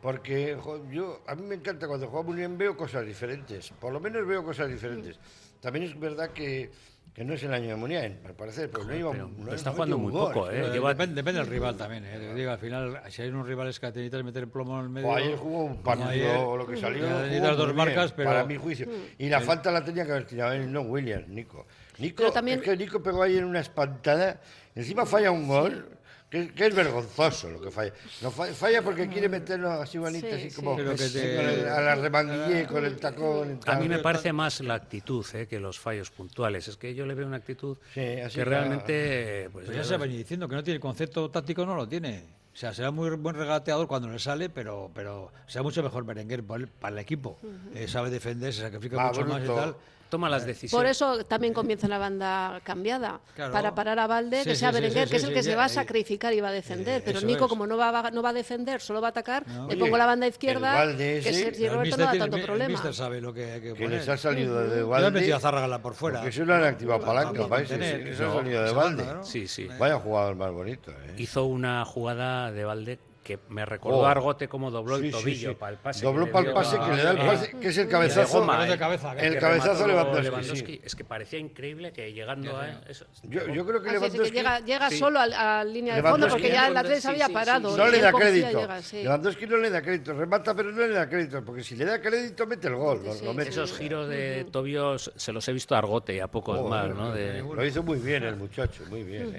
[0.02, 3.70] Porque jo, yo, a mí me encanta cuando juego muy bien, veo cosas diferentes.
[3.80, 5.18] Por lo menos veo cosas diferentes.
[5.61, 6.70] También es verdad que,
[7.16, 9.70] que no es el año de Muniain, al parecer, pero no iba pero no está
[9.70, 10.32] no jugando muy un gol.
[10.34, 10.68] poco, ¿eh?
[10.70, 12.04] Lleva- depende, depende del rival también.
[12.04, 12.34] ¿eh?
[12.34, 15.08] Digo, al final, si hay unos rivales que necesitas meter el plomo en el medio.
[15.08, 17.04] O ayer jugó un partido, ayer, o lo que salió.
[17.04, 18.28] ya jugó necesitas dos bien, marcas, pero.
[18.28, 18.86] Para mi juicio.
[19.16, 21.66] Y la falta la tenía que haber tirado él, no Williams, Nico.
[21.96, 24.38] Nico, también- es que Nico pegó ayer una espantada.
[24.74, 25.88] Encima falla un gol.
[26.29, 27.93] Que, que es vergonzoso lo que falla.
[28.20, 30.57] No fa- falla porque quiere meterlo así bonito, Sí, así sí.
[30.57, 33.61] como Pero que sí, te- con el- a la remanguillé con el tacón.
[33.66, 35.47] A mí me parece más la actitud ¿eh?
[35.47, 36.66] que los fallos puntuales.
[36.66, 39.51] Es que yo le veo una actitud Sí, así que que- realmente...
[39.53, 42.24] Pues, Pues ya se venía diciendo que no tiene concepto táctico, no lo tiene.
[42.53, 46.43] O sea, será muy buen regateador cuando le sale, pero, pero será mucho mejor Berenguer
[46.43, 47.39] para el, para el equipo.
[47.74, 49.77] Eh, sabe defender, se sacrifica Va, mucho más y tal.
[50.16, 50.90] Toma las Por decisiones.
[50.92, 53.52] eso también comienza la banda cambiada, Claro.
[53.52, 55.50] para parar a Valde, Sí, que sea sí, Berenguer, sí, que es el que sí,
[55.50, 57.00] se va a sacrificar y va a defender.
[57.00, 57.50] Eh, Pero Nico, es.
[57.50, 59.66] como no va, va- no va a defender, solo va a atacar, No.
[59.68, 62.10] le Oye, pongo la banda el izquierda, Valde que ese- Sergi El Roberto no da
[62.12, 62.68] tiene- tanto el problema.
[62.70, 63.90] míster sabe lo que hay que Que poner.
[63.90, 65.10] les ha salido de Yo le he Valde.
[65.10, 66.20] metido a Zárraga por fuera.
[66.20, 69.04] Porque eso no han activado Para- palanca, mantener, Les ha salido de Valde.
[69.22, 69.68] Sí, sí.
[69.78, 71.14] Vaya jugador más bonito, ¿eh?
[71.18, 74.07] Hizo una jugada de Valde que me recordó Oh.
[74.07, 75.57] a Argote como dobló Sí, el tobillo sí.
[75.57, 76.05] para el pase.
[76.05, 78.39] Dobló para el pase a- que le da el pase, que es el cabezazo.
[78.39, 80.81] goma, eh, cabeza, que el cabezazo Lewandowski, sí.
[80.85, 83.05] Es que parecía increíble que llegando a eso.
[83.24, 84.31] Yo, yo creo que Ah, que Lewandowski...
[84.37, 84.99] llega, llega sí.
[84.99, 87.70] solo a, a línea de fondo Lewandowski porque ya Atleti se había sí, sí, parado.
[87.72, 87.77] sí.
[87.79, 88.61] No le da crédito.
[88.61, 89.03] llega, sí.
[89.03, 90.12] Lewandowski no le da crédito.
[90.12, 91.45] Remata, pero no le da crédito.
[91.45, 93.03] Porque si le da crédito, mete el gol.
[93.05, 93.51] lo- Sí, lo sí, mete.
[93.51, 96.97] Esos giros de tobillos se los he visto a Argote y a pocos Joder, más,
[96.97, 97.12] ¿no?
[97.12, 99.35] De- Lo hizo muy bien el muchacho, muy bien.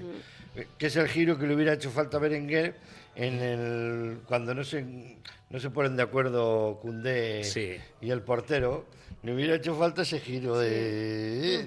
[0.56, 0.68] eh.
[0.78, 2.76] Que es el giro que le hubiera hecho falta a Berenguer
[3.18, 5.18] en el, cuando no se,
[5.50, 7.76] no se ponen de acuerdo Cundé Sí.
[8.00, 8.86] y el portero.
[9.24, 10.70] Le hubiera hecho falta ese giro de,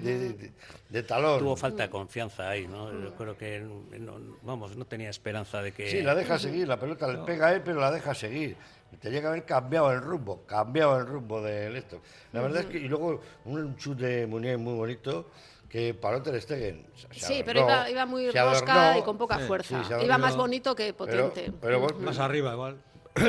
[0.01, 0.51] de, de-
[0.89, 1.39] de talón.
[1.39, 2.91] Tuvo falta de confianza ahí, ¿no?
[3.03, 5.89] Yo creo que, no- vamos, no tenía esperanza de que...
[5.91, 8.55] Sí, la deja seguir, la pelota le pega a él, pero la deja seguir.
[9.01, 12.01] Tenía que haber cambiado el rumbo, cambiado el rumbo del esto.
[12.33, 15.29] La verdad es que, y luego un chute de Munier muy bonito
[15.71, 16.85] que paró Ter Stegen.
[17.11, 18.99] Sí, pero iba, iba muy se rosca adornó.
[18.99, 19.83] y con poca Sí, fuerza.
[19.85, 21.49] sí, iba más bonito que potente.
[21.61, 22.75] pero, vos- Más arriba, igual.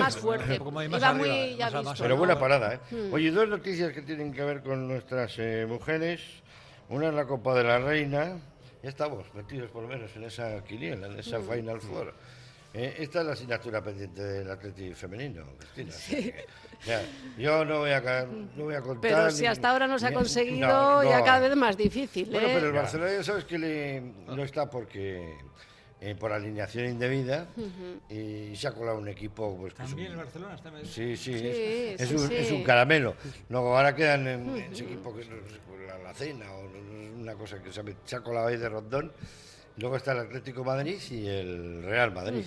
[0.01, 0.59] más fuerte.
[0.59, 2.19] Más- iba arriba, muy ya más a- visto, más pero ¿no?
[2.19, 2.81] buena parada, ¿eh?
[2.91, 3.13] Hmm.
[3.15, 6.21] Oye, dos noticias que tienen que ver con nuestras eh, mujeres.
[6.89, 8.39] Una es la Copa de la Reina.
[8.83, 12.13] Ya estamos metidos por lo menos en esa quiniela, en esa Final Four.
[12.75, 15.91] Eh, esta es la asignatura pendiente del Atlético femenino, Cristina.
[15.95, 16.45] o sea que,
[16.87, 17.03] ya,
[17.39, 19.01] yo no voy a, ca- no voy a contar.
[19.11, 22.29] Pero si hasta ahora no se ha ni- conseguido, no, ya cada vez más difícil.
[22.31, 22.53] Bueno, ¿eh?
[22.55, 25.37] pero el Barcelona ya sabes que le- no está porque
[26.01, 27.47] eh, por alineación indebida
[28.11, 30.87] y se ha colado un equipo pues, que es También un- el Barcelona está medio-
[30.87, 32.35] Sí, sí, Sí, es, es sí, un, sí.
[32.37, 33.15] es un caramelo.
[33.49, 35.29] Luego ahora quedan en ese equipo que es
[35.87, 36.69] la, la cena o
[37.21, 39.13] una cosa que se ha, met- se ha colado ahí de rondón.
[39.77, 42.45] Luego está el Atlético Madrid y el Real Madrid.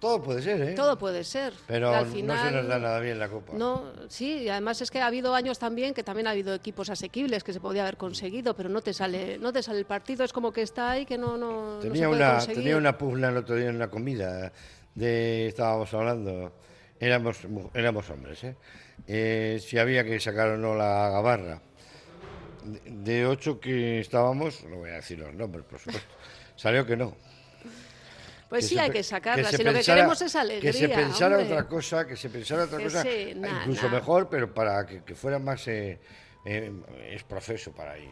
[0.00, 0.72] Todo puede ser, ¿eh?
[0.74, 1.52] Todo puede ser.
[1.66, 3.52] Pero al no se final, nos da nada bien la Copa.
[3.54, 6.88] No, sí, y además es que ha habido años también que también ha habido equipos
[6.88, 10.24] asequibles que se podía haber conseguido, pero no te sale, no te sale el partido,
[10.24, 12.56] es como que está ahí que no, no, no se Tenía puede una, conseguir.
[12.56, 14.52] tenía una pugna el otro día en la comida,
[14.94, 16.52] de, estábamos hablando,
[16.98, 17.36] éramos,
[17.74, 18.56] éramos hombres, ¿eh?
[19.06, 21.60] Eh, si había que sacar o no la gabarra.
[22.64, 26.08] De, de ocho que estábamos, no voy a decir los nombres, por supuesto,
[26.56, 27.14] salió que no.
[28.50, 30.72] Pues Que sí, se hay que sacarla, si lo que queremos es alegría.
[30.72, 31.52] Que se pensara hombre.
[31.54, 35.38] otra cosa, que se pensara otra Que cosa, incluso mejor, pero para que, que fuera
[35.38, 36.00] más eh,
[36.44, 36.72] eh,
[37.12, 38.08] es profeso para ello.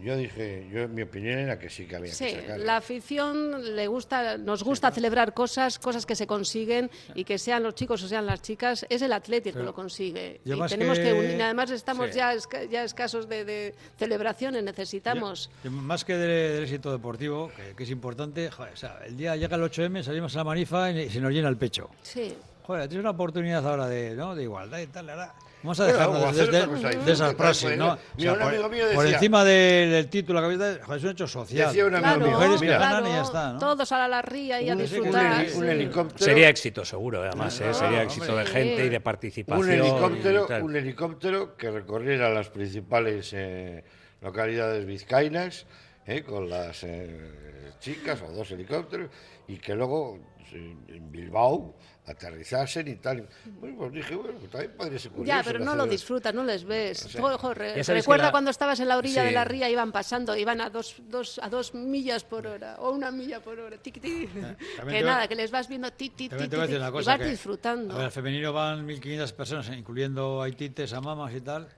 [0.00, 2.12] Yo dije, yo mi opinión era que sí que había.
[2.12, 2.64] Sí, que sacarla.
[2.64, 7.62] la afición le gusta, nos gusta celebrar cosas, cosas que se consiguen y que sean
[7.62, 10.40] los chicos o sean las chicas, es el Atlético que lo consigue.
[10.44, 12.16] Y tenemos que, que- unir, además estamos Sí.
[12.16, 15.48] ya, esca- ya escasos de, de celebraciones, necesitamos.
[15.62, 19.36] Yo- Más que del, éxito deportivo, que, que es importante, joder, o sea, el día
[19.36, 21.88] llega el 8M, salimos a la manifa y se nos llena el pecho.
[22.02, 22.34] Sí.
[22.64, 24.34] Joder, tienes una oportunidad ahora de, ¿no?
[24.34, 25.34] de igualdad y tal, ahora.
[25.64, 27.96] Vamos a Bueno, dejarnos o de, esas tal, frases, ¿no?
[28.18, 31.04] mira, un por, amigo mío por decía- encima del, del título, la cabeza, joder, es
[31.04, 31.68] un hecho social.
[31.68, 33.58] Decía un amigo Claro, mío, mujeres que mira, ganan y ya está, ¿no?
[33.58, 35.46] todos a la ría y a Un- un, disfrutar.
[35.54, 36.22] un helicóptero.
[36.24, 37.72] Sería éxito seguro, además, ¿eh?
[37.72, 38.02] sería hombre.
[38.04, 39.64] éxito de gente y de participación.
[39.66, 40.62] Un helicóptero, y tal.
[40.64, 43.82] un helicóptero que recorriera las principales eh,
[44.20, 45.64] localidades vizcaínas
[46.06, 49.08] eh, con las eh, chicas o dos helicópteros
[49.48, 50.18] y que luego
[50.52, 51.74] en Bilbao
[52.06, 53.28] aterrizasen y tal.
[53.60, 55.26] Bueno, pues dije, bueno, pues también podría ser curioso.
[55.38, 57.06] Ya, pero no lo disfrutas, no les ves.
[57.06, 59.28] O sea, jo, re- recuerda la- cuando estabas en la orilla Sí.
[59.28, 62.90] de la ría, iban pasando, iban a dos, dos, a dos millas por hora, o
[62.90, 64.00] una milla por hora, tiqui.
[64.00, 64.56] también
[64.88, 67.94] que nada, voy- que les vas viendo ti, ti, ti, y vas que, disfrutando.
[67.94, 71.68] A ver, al femenino van 1.500 personas, incluyendo haitites, a mamas y tal.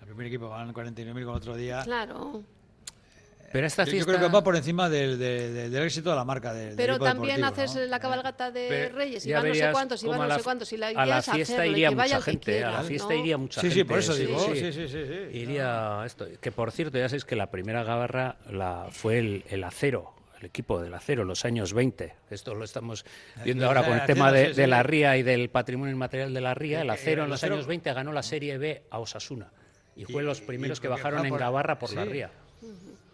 [0.00, 1.82] Al primer equipo van 49.000 con otro día.
[1.84, 2.42] Claro.
[3.52, 4.12] Pero esta yo- fiesta...
[4.12, 6.52] Yo creo que va por encima del, del- del- del éxito de la marca.
[6.52, 7.84] del- Pero también haces ¿no?
[7.86, 10.36] la cabalgata de Pero Reyes, y van no sé cuántos, y van no a la
[10.38, 12.82] sé cuántos, y la a la es fiesta iría que vaya mucha gente, a la
[12.82, 13.20] fiesta ¿no?
[13.20, 13.88] iría mucha Sí, sí, gente.
[13.90, 15.38] por eso digo, sí, sí, sí, sí.
[15.38, 16.26] Iría esto.
[16.40, 20.46] Que por cierto, ya sabéis que la primera gabarra la, fue el, el acero, el
[20.46, 22.14] equipo del acero, en los años 20.
[22.30, 23.04] Esto lo estamos
[23.44, 24.60] viendo ahora con el tema de, sí, sí.
[24.60, 26.82] de la ría y del patrimonio inmaterial de la ría.
[26.82, 29.50] El Eh, acero eh, en los años 20 ganó la Serie B a Osasuna.
[29.96, 32.10] Y fue los primeros que bajaron en Gabarra por la sí.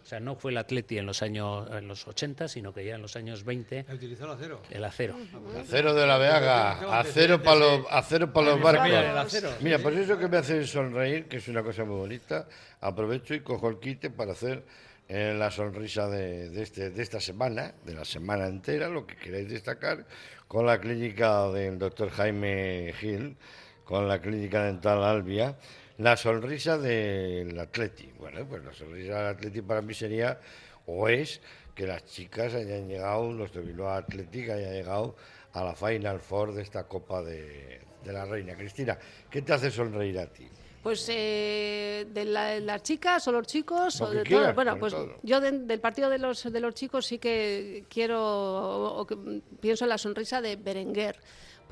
[0.03, 2.95] O sea, no fue el Atleti en los años en los 80, sino que ya
[2.95, 4.61] en los años 20 Utilizó el acero.
[4.69, 5.15] el acero.
[5.57, 8.85] Acero de la Veaga, acero para los, acero pa' los barcos.
[8.85, 9.25] Mira.
[9.61, 12.47] Mira, pues eso que me hace sonreír, que es una cosa muy bonita,
[12.81, 14.65] aprovecho y cojo el quite para hacer
[15.07, 19.15] eh, la sonrisa de, de este, de esta semana, de la semana entera, lo que
[19.15, 20.05] queráis destacar,
[20.49, 23.37] con la clínica del doctor Jaime Gil,
[23.85, 25.57] con la clínica dental Albia,
[25.97, 28.11] la sonrisa del Atleti.
[28.17, 30.39] Bueno, pues la sonrisa del Atleti para mí sería,
[30.85, 31.41] o es,
[31.75, 35.15] que las chicas hayan llegado, los de Bilbao Athletic hayan llegado
[35.53, 38.55] a la Final Four de esta Copa de, de la Reina.
[38.55, 38.97] Cristina,
[39.29, 40.47] ¿qué te hace sonreír a ti?
[40.83, 44.55] Pues eh, de la- las chicas o los chicos o de quieras, todo.
[44.55, 45.15] Bueno, pues todo.
[45.23, 49.15] yo de- del partido de los de los chicos sí que quiero o, o que
[49.61, 51.17] pienso en la sonrisa de Berenguer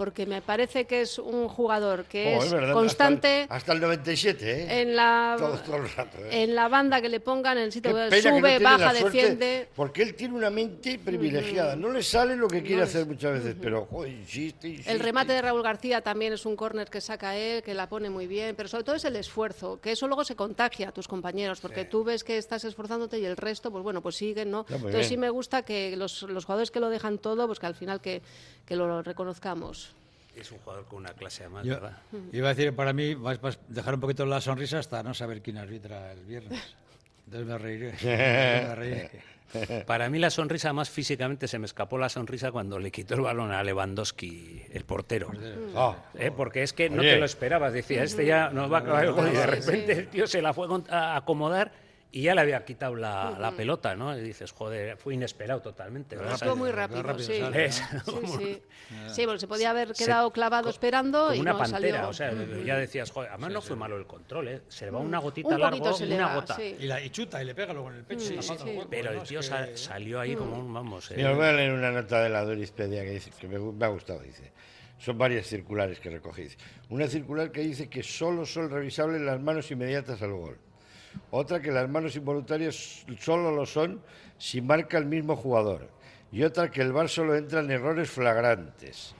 [0.01, 3.73] porque me parece que es un jugador que Oh, es verdad, constante Hasta el, hasta
[3.73, 4.81] el 97, ¿eh?
[4.81, 6.17] en la todo, todo el rato.
[6.17, 6.41] ¿eh?
[6.43, 9.69] en la banda que le pongan en el sitio que no sube, baja, suerte, defiende.
[9.75, 11.75] Porque él tiene una mente privilegiada.
[11.75, 14.91] No le sale lo que quiere No hacer es- muchas veces, pero joder, insiste, insiste.
[14.91, 18.09] El remate de Raúl García también es un córner que saca él, que la pone
[18.09, 21.07] muy bien, pero sobre todo es el esfuerzo, que eso luego se contagia a tus
[21.07, 24.65] compañeros, porque tú ves que estás esforzándote y el resto, pues bueno, pues siguen, ¿no?
[24.67, 27.75] Entonces sí me gusta que los, los jugadores que lo dejan todo, pues que al
[27.75, 28.23] final que,
[28.65, 29.90] que lo reconozcamos.
[30.35, 31.97] Es un jugador con una clase además, Yo ¿verdad?
[32.31, 35.41] iba a decir, para mí, vas a dejar un poquito la sonrisa hasta no saber
[35.41, 36.75] quién arbitra el viernes.
[37.25, 37.93] Entonces me reiré.
[38.03, 39.11] me reiré.
[39.85, 43.21] Para mí la sonrisa más físicamente se me escapó la sonrisa cuando le quitó el
[43.21, 45.29] balón a Lewandowski, el portero.
[45.75, 45.97] Ah.
[46.17, 46.31] ¿Eh?
[46.35, 47.13] Porque es que no Oye.
[47.13, 49.91] te lo esperabas, decía, este ya nos va a acabar el gol y de repente
[49.91, 51.71] el tío se la fue a acomodar
[52.13, 54.17] y ya le había quitado la, la pelota, ¿no?
[54.17, 56.17] Y dices, joder, fue inesperado totalmente.
[56.17, 56.37] ¿verdad?
[56.37, 57.41] Fue muy rápido, rápido sí.
[57.71, 58.61] Sí, como- sí.
[59.07, 62.09] Sí, porque se podía haber Se- quedado clavado esperando como y una no pantera, salió.
[62.09, 62.33] o sea,
[62.65, 64.61] ya decías, joder, además no fue malo el control, ¿eh?
[64.67, 66.55] se le va una gotita Un largo, se le una va, gota.
[66.57, 66.75] sí.
[66.79, 68.19] Y, la, y chuta y le pega luego en el pecho.
[68.25, 71.09] Sí, y la cuerpo, Pero el tío que- salió ahí como un, vamos...
[71.11, 73.85] eh, Mira, voy a leer una nota de la Dorispedia que, dice, que me, me
[73.85, 74.19] ha gustado.
[74.19, 74.51] Dice:
[74.99, 76.57] Son varias circulares que recogéis.
[76.89, 80.57] Una circular que dice que solo son revisables las manos inmediatas al gol.
[81.31, 84.01] Otra que las manos involuntarias solo lo son
[84.37, 85.89] si marca el mismo jugador.
[86.31, 89.15] Y otra que el VAR solo entra en errores flagrantes.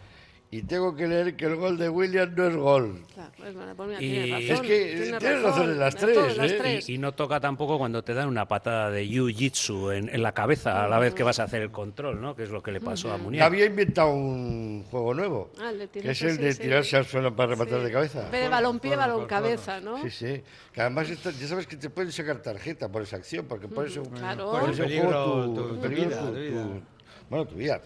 [0.54, 3.02] Y tengo que leer que el gol de William no es gol.
[3.14, 6.38] Claro, pues, pues mira, Y- tienes razón, Es que tienes tienes razón en las tres,
[6.38, 6.58] las ¿eh?
[6.60, 6.90] tres.
[6.90, 10.34] Y, y no toca tampoco cuando te dan una patada de jiu-jitsu en, en la
[10.34, 12.36] cabeza a la vez que vas a hacer el control, ¿no?
[12.36, 13.44] Que es lo que le pasó a Munier.
[13.44, 16.62] Había inventado un juego nuevo, Ah, el de que es tirarse, el de sí.
[16.64, 17.86] tirarse al suelo para rematar Sí.
[17.86, 18.30] de cabeza.
[18.30, 20.02] De balón pie, balón cabeza, ¿no?
[20.02, 20.44] Sí, sí.
[20.74, 23.88] Que además está- ya sabes que te pueden sacar tarjeta por esa acción, porque por
[23.88, 24.52] eso claro.
[24.52, 26.82] por Pone eso en peligro juego tu- tu vida, tu-
[27.30, 27.82] bueno, tu vida,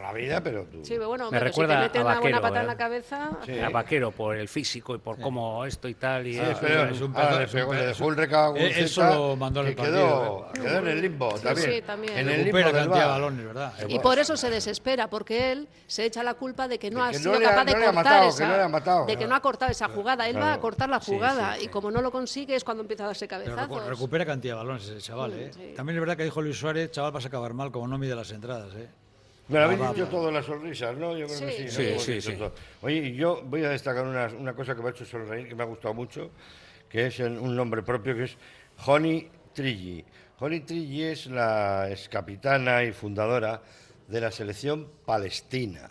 [0.00, 0.84] la vida, pero tu...
[0.84, 2.72] Sí, pero bueno, Me recuerda si te meten a una buena Vaquero, patada en ¿eh?
[2.72, 3.30] la cabeza...
[3.44, 3.58] Sí.
[3.58, 6.26] A Vaquero por el físico y por cómo esto y tal.
[6.26, 8.88] Y Sí, pero es un es un pegó- le pedazo- dejó un recado Él- él
[8.88, 11.72] solo mandó en que el quedó, partido, quedó en el limbo también.
[11.72, 12.18] sí, también.
[12.18, 13.72] En el limbo del balones, ¿verdad?
[13.88, 17.08] Y por eso se desespera, porque él se echa la culpa de que no De
[17.08, 18.68] ha que sido no ha- capaz de no cortar matado, que esa, no le ha
[18.68, 19.06] matado.
[19.06, 20.28] de que no ha cortado esa jugada.
[20.28, 23.06] Él va a cortar la jugada y como no lo consigue es cuando empieza a
[23.08, 23.86] darse cabezazos.
[23.86, 25.72] recupera cantidad de balones ese chaval, Mm, ¿eh?
[25.76, 28.14] También es verdad que dijo Luis Suárez, chaval, vas a acabar mal como no mide
[28.14, 28.88] las entradas, ¿eh?
[29.48, 31.16] Me lo habéis va, dicho todas las sonrisas, ¿no?
[31.16, 31.68] Yo creo que Sí.
[31.68, 31.70] sí.
[31.70, 32.00] Sí, ¿no?
[32.00, 32.32] Sí, sí.
[32.36, 32.52] todo.
[32.82, 35.62] Oye, yo voy a destacar una, una cosa que me ha hecho sonreír, que me
[35.62, 36.30] ha gustado mucho,
[36.88, 38.36] que es en un nombre propio, que es
[38.86, 40.04] Honey Trilli.
[40.40, 43.62] Honey Trilli es la excapitana y fundadora
[44.06, 45.90] de la selección palestina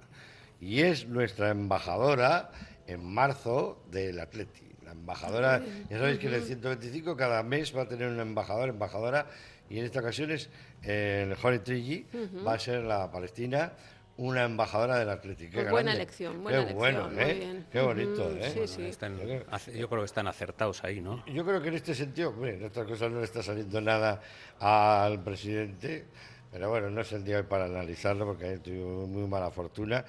[0.62, 2.52] y es nuestra embajadora
[2.88, 4.66] en marzo del Atleti.
[4.86, 8.70] La embajadora, ya sabéis que en el 125 cada mes va a tener un embajador,
[8.70, 9.28] embajadora,
[9.70, 10.50] y en esta ocasión es
[10.84, 12.06] eh, el Honey Trilli,
[12.46, 13.74] va a ser la palestina
[14.20, 15.46] una embajadora del Atleti.
[15.48, 16.02] Qué Pues buena grande.
[16.02, 17.34] elección, buena Qué bueno, elección, muy ¿eh?
[17.40, 17.66] bien.
[17.72, 18.50] Qué bonito, ¿eh?
[18.52, 18.86] sí, sí.
[18.86, 21.24] están- yo creo que están acertados ahí, ¿no?
[21.28, 24.20] Yo creo que en este sentido, hombre, en otras cosas no le está saliendo nada
[24.60, 26.06] al presidente,
[26.52, 30.04] pero bueno, no es el día hoy para analizarlo porque ayer tuvo muy mala fortuna.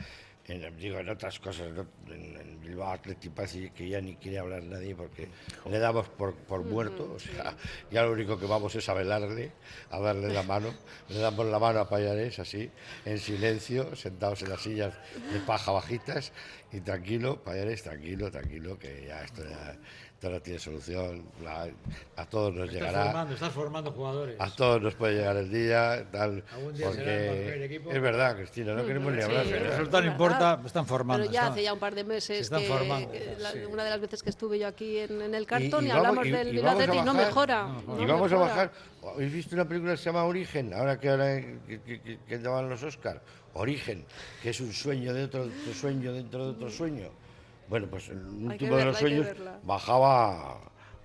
[0.49, 1.86] En, digo, en otras cosas, ¿no?
[2.07, 5.28] en, en Bilbao Athletic parece que ya ni quiere hablar nadie porque
[5.70, 7.55] le damos por, por muerto, o sea,
[7.90, 9.53] ya lo único que vamos es a velarle,
[9.90, 10.74] a darle la mano,
[11.09, 12.70] le damos la mano a Payares así,
[13.05, 14.94] en silencio, sentados en las sillas
[15.32, 16.32] de paja bajitas
[16.72, 19.76] y tranquilo, Payares, tranquilo, tranquilo, que ya esto ya,
[20.20, 21.68] todo tiene solución, la-
[22.16, 23.04] a todos nos Estás llegará.
[23.04, 24.36] formando, estás formando jugadores.
[24.40, 27.92] A todos nos puede llegar el día, tal, Algún día será el porque equipo.
[27.92, 29.44] es verdad, Cristina, no queremos ni Sí, hablar.
[29.46, 29.62] ¿verdad?
[29.62, 31.22] El resultado no importa, están formando.
[31.22, 33.12] Pero ya están- hace ya un par de meses que, formando.
[33.12, 33.58] que la- Sí.
[33.70, 36.26] una de las veces que estuve yo aquí en, en el cartón y, vamos- hablamos
[36.26, 37.68] y- del y Bilbao vamos a Athletic, no mejora.
[37.80, 38.38] Y no vamos a mejora.
[38.38, 38.72] bajar.
[39.14, 40.74] ¿Habéis visto una película que se llama Origen?
[40.74, 43.20] Ahora que, ahora que, que- que- que daban los Oscars.
[43.54, 44.04] Origen,
[44.42, 47.08] que es un sueño dentro de otro sueño dentro de otro sueño.
[47.68, 49.60] Bueno, pues el último que de verla, los sueños verla.
[49.62, 50.60] bajaba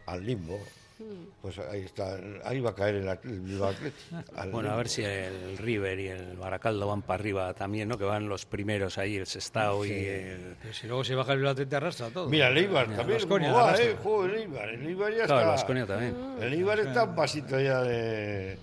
[0.05, 0.59] al limbo.
[0.99, 1.25] Hmm.
[1.41, 3.61] Pues ahí está, ahí va a caer el, el
[4.35, 7.97] al Bueno, a ver si el River y el Baracaldo van para arriba también, ¿no?
[7.97, 10.55] Que van los primeros ahí, el Sestao y el...
[10.61, 12.29] Pero si luego se baja el Bilbao te arrastra todo.
[12.29, 13.89] Mira, el Mira, también, Baskonia ¿cómo va, arrastra.
[13.91, 13.97] eh?
[14.03, 15.51] Joder, el Eibar, el Eibar ya Claro, el está.
[15.51, 16.15] Baskonia también.
[16.39, 18.57] El Eibar está un pasito ya de,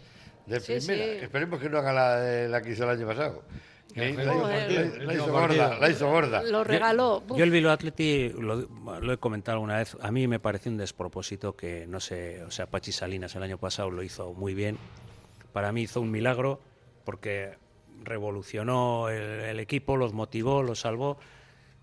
[0.46, 1.04] de Sí, primera.
[1.04, 1.18] sí.
[1.24, 3.42] Esperemos que no haga la, la que hizo el año pasado.
[3.94, 5.02] Joder.
[5.04, 6.42] la, hizo- gorda, la hizo gorda.
[6.42, 7.22] Lo regaló.
[7.26, 7.38] Buf.
[7.38, 8.56] Yo el Bilbao Atleti, lo,
[9.00, 12.50] lo he comentado alguna vez, a mí me parece un despropósito que, no sé, o
[12.50, 14.78] sea, Pachi Salinas el año pasado lo hizo muy bien.
[15.52, 16.60] Para mí hizo un milagro
[17.04, 17.56] porque
[18.02, 21.18] revolucionó el, el equipo, los motivó, los salvó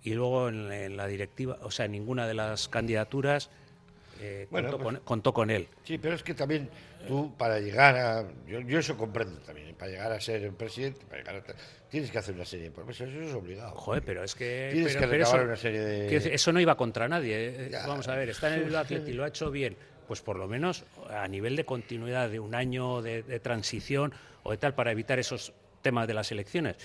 [0.04, 3.50] y luego en, en la directiva, o sea, en ninguna de las candidaturas
[4.22, 5.68] eh, Bueno, contó, pues- con, contó con él.
[5.84, 6.70] Sí, pero es que también
[7.08, 8.26] tú, para llegar a.
[8.48, 9.74] Yo, yo eso comprendo también.
[9.76, 12.72] Para llegar a ser el presidente, para llegar a- tienes que hacer una serie de
[12.72, 13.10] promesas.
[13.10, 13.72] Eso es obligado.
[13.76, 14.70] Joder, pero es que.
[14.74, 17.36] Tienes pero- que pero recabar eso, una serie de- eso no iba contra nadie.
[17.66, 17.70] eh.
[17.72, 18.76] Ya, Vamos a ver, está en el.
[18.76, 19.76] Athletic, lo ha hecho bien.
[20.08, 24.14] Pues por lo menos a nivel de continuidad de un año de, de transición
[24.44, 25.52] o de tal, para evitar esos
[25.82, 26.78] temas de las elecciones.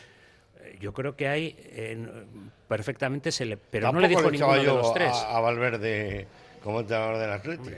[0.61, 1.97] Eh, Yo creo que hay eh,
[2.69, 5.13] perfectamente se le, pero no le dijo ninguno de los tres.
[5.13, 6.27] A, a Valverde
[6.63, 7.77] como entrenador del Atlético.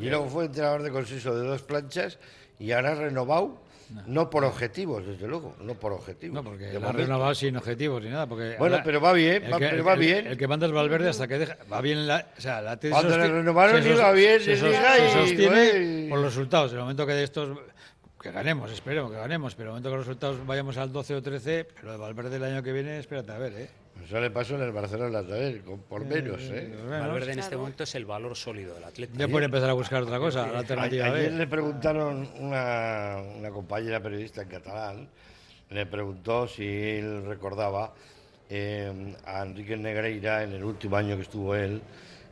[0.00, 2.18] Y luego fue entrenador de consenso de dos planchas
[2.58, 3.62] y ahora renovado,
[4.06, 6.34] no, por objetivos, desde luego, no por objetivos.
[6.34, 8.26] No, porque la ha renovado sin objetivos ni nada.
[8.26, 10.26] Porque Bueno, pero va bien, va- que- pero el- va el- bien.
[10.26, 11.56] El que manda es Valverde hasta que deja.
[11.70, 12.26] Va bien la.
[12.36, 16.06] O sea, la tesis Cuando le renovaron iba bien, se en sos- Liga se sostiene
[16.08, 16.70] por los resultados.
[16.72, 17.58] En el momento que de estos.
[18.20, 21.14] Que ganemos, esperemos que ganemos, pero en el momento que los resultados vayamos al 12
[21.14, 23.68] o 13, pero de Valverde el año que viene, espérate a ver, ¿eh?
[24.02, 26.74] Eso le pasó en el Barcelona también, con, por menos, ¿eh?
[26.88, 29.18] Valverde en este momento es el valor sólido del Atlético.
[29.18, 34.02] Ya puede empezar a buscar otra cosa, la alternativa Ayer le preguntaron una, una compañera
[34.02, 35.08] periodista en catalán,
[35.70, 37.94] le preguntó si él recordaba
[38.50, 41.80] eh, a Enrique Negreira en el último año que estuvo él,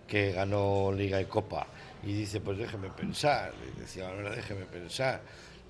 [0.06, 1.66] que ganó Liga y Copa.
[2.02, 3.52] Y dice, pues déjeme pensar.
[3.74, 5.20] Y decía, ahora déjeme pensar.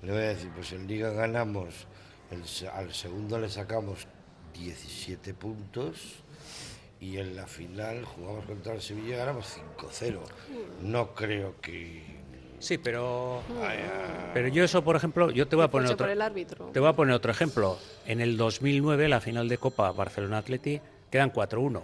[0.01, 1.87] Le voy a decir, pues en Liga ganamos,
[2.29, 4.07] el al segundo le sacamos
[4.53, 5.97] 17 puntos
[6.99, 10.19] y en la final jugamos contra el Sevilla y ganamos 5-0.
[10.81, 12.21] No creo que...
[12.59, 13.41] Sí, pero
[14.33, 16.67] pero yo eso, por ejemplo, yo te voy a poner otro por el árbitro.
[16.71, 17.77] Te voy a poner otro ejemplo.
[18.05, 20.79] En el 2009, la final de Copa Barcelona-Atleti,
[21.11, 21.81] quedan 4-1.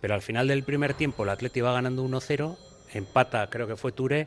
[0.00, 2.56] Pero al final del primer tiempo, el Atleti va ganando 1-0,
[2.94, 4.26] empata, creo que fue Touré,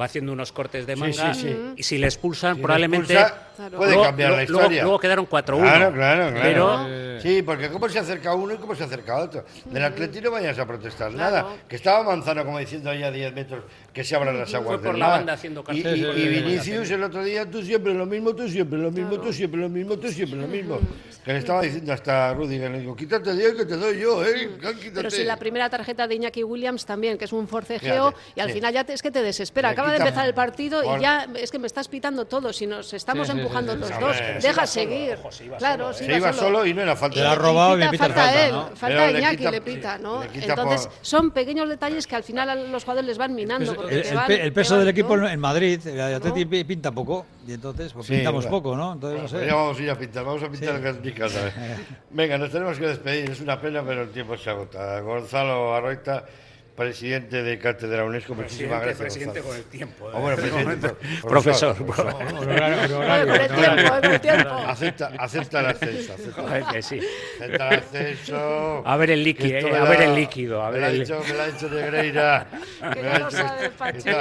[0.00, 1.56] va haciendo unos cortes de Sí, manga sí, sí.
[1.76, 3.12] y si le expulsan, Si le probablemente.
[3.12, 3.78] expulsa, Claro.
[3.78, 4.82] puede cambiar la luego- historia.
[4.82, 5.62] Luego, quedaron 4-1.
[5.62, 6.40] Claro, claro, claro.
[6.42, 7.20] Pero.
[7.20, 9.44] Sí, porque cómo se acerca uno y cómo se acerca otro.
[9.66, 11.36] Del Atleti no vayas a protestar Claro.
[11.36, 11.56] nada.
[11.68, 14.78] Que estaba Manzano como diciendo ahí a 10 metros que se abran las Fue aguas
[14.78, 15.16] por del la mar.
[15.18, 16.28] banda haciendo y, y- y.
[16.28, 19.68] Vinicius el otro día, tú siempre lo mismo, tú siempre lo mismo, tú siempre lo
[19.68, 20.78] mismo, tú siempre lo mismo.
[21.24, 24.50] Que le estaba diciendo hasta Rudiger, le digo, quítate Dios que te doy yo, ¿eh?
[24.60, 24.90] Quítate.
[24.92, 28.40] Pero si la primera tarjeta de Iñaki Williams también, que es un forcejeo, Fíjate, y
[28.40, 28.54] al sí.
[28.54, 29.70] final ya te- es que te desespera.
[29.70, 32.52] Acaba de empezar el partido Por- y ya es que me estás pitando todo.
[32.52, 34.22] Si nos estamos Sí, sí, empujando sí, sí, los sí.
[34.32, 35.14] dos, deja seguir.
[35.18, 36.04] ojo, se iba claro, solo, se.
[36.06, 37.20] Se iba solo y no era falta.
[37.20, 38.68] La ha robado y me Pita, falta falta, él, ¿no?
[38.76, 40.22] falta le Iñaki, le pita, ¿no?
[40.22, 43.34] le quita Entonces, por- son pequeños detalles que al final a los jugadores les van
[43.34, 43.88] minando.
[43.88, 48.14] El, peso del equipo en Madrid, el Atleti pi- pinta poco, y entonces pues, Sí,
[48.14, 48.58] pintamos bueno.
[48.58, 48.92] poco, ¿no?
[48.94, 49.46] Entonces, no sé.
[49.46, 50.86] ya vamos a ir a pintar, vamos a pintar Sí.
[50.88, 51.40] en mi casa.
[52.10, 55.00] Venga, nos tenemos que despedir, es una pena, pero el tiempo se agota.
[55.00, 56.24] Gonzalo Arroita,
[56.76, 58.98] presidente de Cátedra UNESCO, muchísimas gracias.
[58.98, 60.36] presidente con el tiempo, bueno, ¿eh?
[60.36, 60.88] presidente,
[61.22, 61.76] Profesor,
[64.02, 64.68] el el.
[64.68, 66.12] Acepta, acepta el ascenso.
[66.14, 67.00] Acepta, que sí.
[67.40, 68.82] acepta el ascenso.
[68.86, 70.86] A ver el líquido, eh, me a ver la- el líquido, a me ver lo
[70.86, 72.46] ha el- dicho, me lo ha dicho Negreira.
[72.94, 73.18] Que me ya ha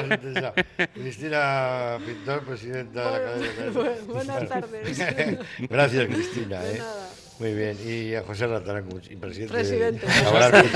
[0.03, 0.53] dicho-.
[0.93, 4.99] Cristina Pintor, presidenta de la Academia de Bu- buenas tardes.
[5.69, 6.59] Gracias, Cristina.
[6.61, 6.81] De ¿eh?
[7.39, 7.77] Muy bien.
[7.86, 10.05] Y a José Ratarán, y presidente Presidente.
[10.07, 10.13] de.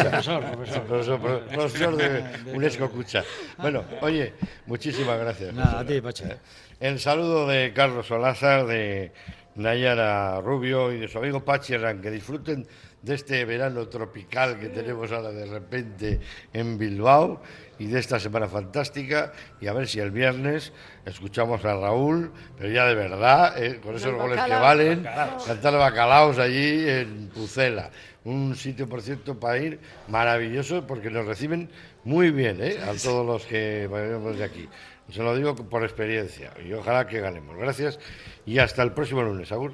[0.10, 0.84] Profesor, profesor.
[0.84, 3.24] Profesor, pro- profesor de UNESCO Cucha.
[3.58, 4.34] Bueno, oye,
[4.66, 5.54] muchísimas gracias.
[5.54, 5.94] Nada, a ti.
[5.96, 6.38] Eh,
[6.80, 9.12] El saludo de Carlos Solázar, de
[9.56, 12.02] Nayara Rubio y de su amigo Pachi Herrán.
[12.02, 12.68] Que disfruten
[13.08, 16.20] de este verano tropical que tenemos ahora de repente
[16.54, 17.42] en Bilbao
[17.80, 19.32] y de esta semana fantástica
[19.62, 20.74] y a ver si el viernes
[21.06, 25.46] escuchamos a Raúl, pero ya de verdad, eh, con esos goles que valen, Bacalaos.
[25.46, 27.90] cantar bacalaos allí en Pucela.
[28.26, 29.80] Un sitio, por cierto, para ir
[30.10, 31.70] maravilloso porque nos reciben
[32.04, 32.78] muy bien ¿eh?
[32.84, 34.68] a todos los que vayamos de aquí.
[35.10, 37.56] Se lo digo por experiencia y ojalá que ganemos.
[37.56, 38.00] Gracias
[38.46, 39.50] y hasta el próximo lunes.
[39.54, 39.74] Agur.